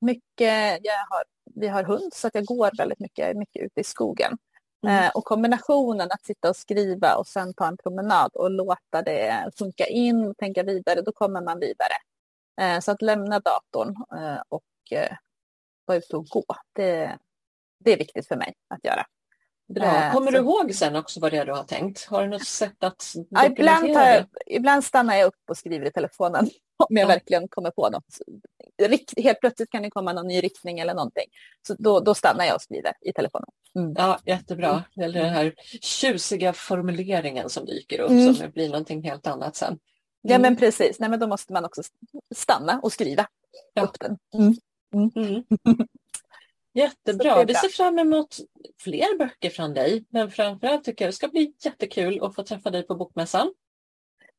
mycket, 0.00 0.78
jag 0.82 1.06
har, 1.10 1.24
vi 1.54 1.68
har 1.68 1.84
hund 1.84 2.14
så 2.14 2.26
att 2.26 2.34
jag 2.34 2.44
går 2.44 2.70
väldigt 2.78 3.00
mycket, 3.00 3.36
mycket 3.36 3.62
ute 3.62 3.80
i 3.80 3.84
skogen. 3.84 4.38
Mm. 4.86 5.04
Eh, 5.04 5.10
och 5.10 5.24
kombinationen 5.24 6.08
att 6.10 6.24
sitta 6.24 6.50
och 6.50 6.56
skriva 6.56 7.14
och 7.14 7.26
sen 7.26 7.54
ta 7.54 7.66
en 7.66 7.76
promenad 7.76 8.30
och 8.34 8.50
låta 8.50 9.02
det 9.04 9.50
funka 9.58 9.86
in 9.86 10.26
och 10.26 10.36
tänka 10.36 10.62
vidare, 10.62 11.02
då 11.02 11.12
kommer 11.12 11.40
man 11.40 11.60
vidare. 11.60 11.94
Eh, 12.60 12.80
så 12.80 12.90
att 12.90 13.02
lämna 13.02 13.40
datorn 13.40 13.96
eh, 14.12 14.42
och 14.48 14.62
vara 15.84 15.98
ute 15.98 16.16
och 16.16 16.26
gå, 16.26 16.44
det, 16.72 17.18
det 17.84 17.92
är 17.92 17.96
viktigt 17.96 18.28
för 18.28 18.36
mig 18.36 18.54
att 18.68 18.84
göra. 18.84 19.06
Bra. 19.74 20.10
Kommer 20.12 20.32
du 20.32 20.38
ihåg 20.38 20.74
sen 20.74 20.96
också 20.96 21.20
vad 21.20 21.32
det 21.32 21.38
är 21.38 21.46
du 21.46 21.52
har 21.52 21.64
tänkt? 21.64 22.04
Har 22.04 22.22
du 22.22 22.28
något 22.28 22.46
sätt 22.46 22.84
att 22.84 23.12
dokumentera 23.14 23.46
ibland, 23.46 23.88
jag, 23.88 24.26
ibland 24.46 24.84
stannar 24.84 25.14
jag 25.14 25.26
upp 25.26 25.50
och 25.50 25.56
skriver 25.56 25.86
i 25.86 25.92
telefonen 25.92 26.44
om 26.76 26.96
jag 26.96 27.02
ja. 27.02 27.06
verkligen 27.08 27.48
kommer 27.48 27.70
på 27.70 27.88
något. 27.90 28.04
Helt 29.16 29.40
plötsligt 29.40 29.70
kan 29.70 29.82
det 29.82 29.90
komma 29.90 30.12
någon 30.12 30.26
ny 30.26 30.40
riktning 30.40 30.78
eller 30.78 30.94
någonting. 30.94 31.24
Så 31.66 31.74
då, 31.78 32.00
då 32.00 32.14
stannar 32.14 32.44
jag 32.44 32.54
och 32.54 32.62
skriver 32.62 32.92
i 33.00 33.12
telefonen. 33.12 33.48
Mm. 33.74 33.94
Ja, 33.96 34.18
jättebra. 34.24 34.84
Eller 35.00 35.20
den 35.20 35.32
här 35.32 35.54
tjusiga 35.82 36.52
formuleringen 36.52 37.50
som 37.50 37.66
dyker 37.66 38.00
upp 38.00 38.10
mm. 38.10 38.34
som 38.34 38.50
blir 38.50 38.68
någonting 38.68 39.02
helt 39.02 39.26
annat 39.26 39.56
sen. 39.56 39.78
Ja 40.22 40.38
men 40.38 40.44
mm. 40.44 40.56
precis, 40.56 41.00
Nej, 41.00 41.10
men 41.10 41.20
då 41.20 41.26
måste 41.26 41.52
man 41.52 41.64
också 41.64 41.82
stanna 42.34 42.80
och 42.80 42.92
skriva 42.92 43.26
ja. 43.74 43.82
upp 43.82 44.00
den. 44.00 44.18
Mm. 44.34 44.54
Mm. 45.16 45.44
Jättebra, 46.74 47.44
vi 47.44 47.54
ser 47.54 47.68
fram 47.68 47.98
emot 47.98 48.36
fler 48.80 49.18
böcker 49.18 49.50
från 49.50 49.74
dig. 49.74 50.04
Men 50.08 50.30
framförallt 50.30 50.84
tycker 50.84 51.04
jag 51.04 51.08
det 51.08 51.16
ska 51.16 51.28
bli 51.28 51.54
jättekul 51.64 52.24
att 52.24 52.34
få 52.34 52.42
träffa 52.42 52.70
dig 52.70 52.86
på 52.86 52.94
Bokmässan. 52.94 53.54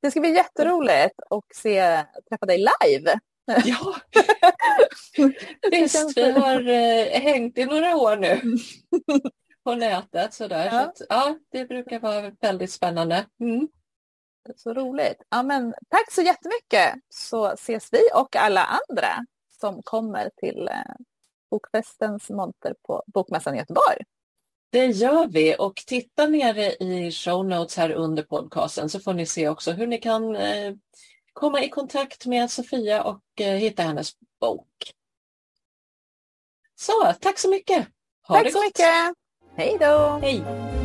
Det 0.01 0.11
ska 0.11 0.19
bli 0.19 0.35
jätteroligt 0.35 1.19
att 1.29 1.55
se, 1.55 2.03
träffa 2.29 2.45
dig 2.45 2.57
live. 2.57 3.19
Ja, 3.65 3.95
visst 5.71 6.17
vi 6.17 6.31
har 6.31 6.67
eh, 6.67 7.21
hängt 7.21 7.57
i 7.57 7.65
några 7.65 7.95
år 7.95 8.17
nu 8.17 8.41
på 9.63 9.75
nätet. 9.75 10.33
Sådär. 10.33 10.65
Ja. 10.65 10.71
Så 10.71 10.77
att, 10.77 11.01
ja, 11.09 11.37
det 11.51 11.65
brukar 11.65 11.99
vara 11.99 12.31
väldigt 12.41 12.71
spännande. 12.71 13.25
Mm. 13.39 13.67
Så 14.55 14.73
roligt. 14.73 15.21
Ja, 15.29 15.43
men, 15.43 15.73
tack 15.89 16.11
så 16.11 16.21
jättemycket 16.21 16.93
så 17.09 17.45
ses 17.47 17.93
vi 17.93 18.01
och 18.15 18.35
alla 18.35 18.63
andra 18.63 19.25
som 19.59 19.83
kommer 19.83 20.29
till 20.37 20.67
eh, 20.67 20.95
Bokfestens 21.51 22.29
monter 22.29 22.75
på 22.87 23.03
Bokmässan 23.07 23.55
i 23.55 23.57
Göteborg. 23.57 24.03
Det 24.71 24.85
gör 24.85 25.27
vi 25.27 25.55
och 25.59 25.75
titta 25.75 26.27
nere 26.27 26.73
i 26.73 27.11
show 27.11 27.45
notes 27.45 27.77
här 27.77 27.91
under 27.91 28.23
podcasten 28.23 28.89
så 28.89 28.99
får 28.99 29.13
ni 29.13 29.25
se 29.25 29.49
också 29.49 29.71
hur 29.71 29.87
ni 29.87 29.97
kan 29.97 30.35
eh, 30.35 30.73
komma 31.33 31.63
i 31.63 31.69
kontakt 31.69 32.25
med 32.25 32.51
Sofia 32.51 33.03
och 33.03 33.21
eh, 33.41 33.55
hitta 33.55 33.83
hennes 33.83 34.11
bok. 34.39 34.93
Så, 36.75 37.13
tack 37.21 37.39
så 37.39 37.49
mycket! 37.49 37.87
Ha 38.27 38.35
tack 38.35 38.51
så 38.51 38.63
mycket! 38.63 39.15
Hej 39.55 39.77
då! 39.79 40.19
Hej! 40.21 40.80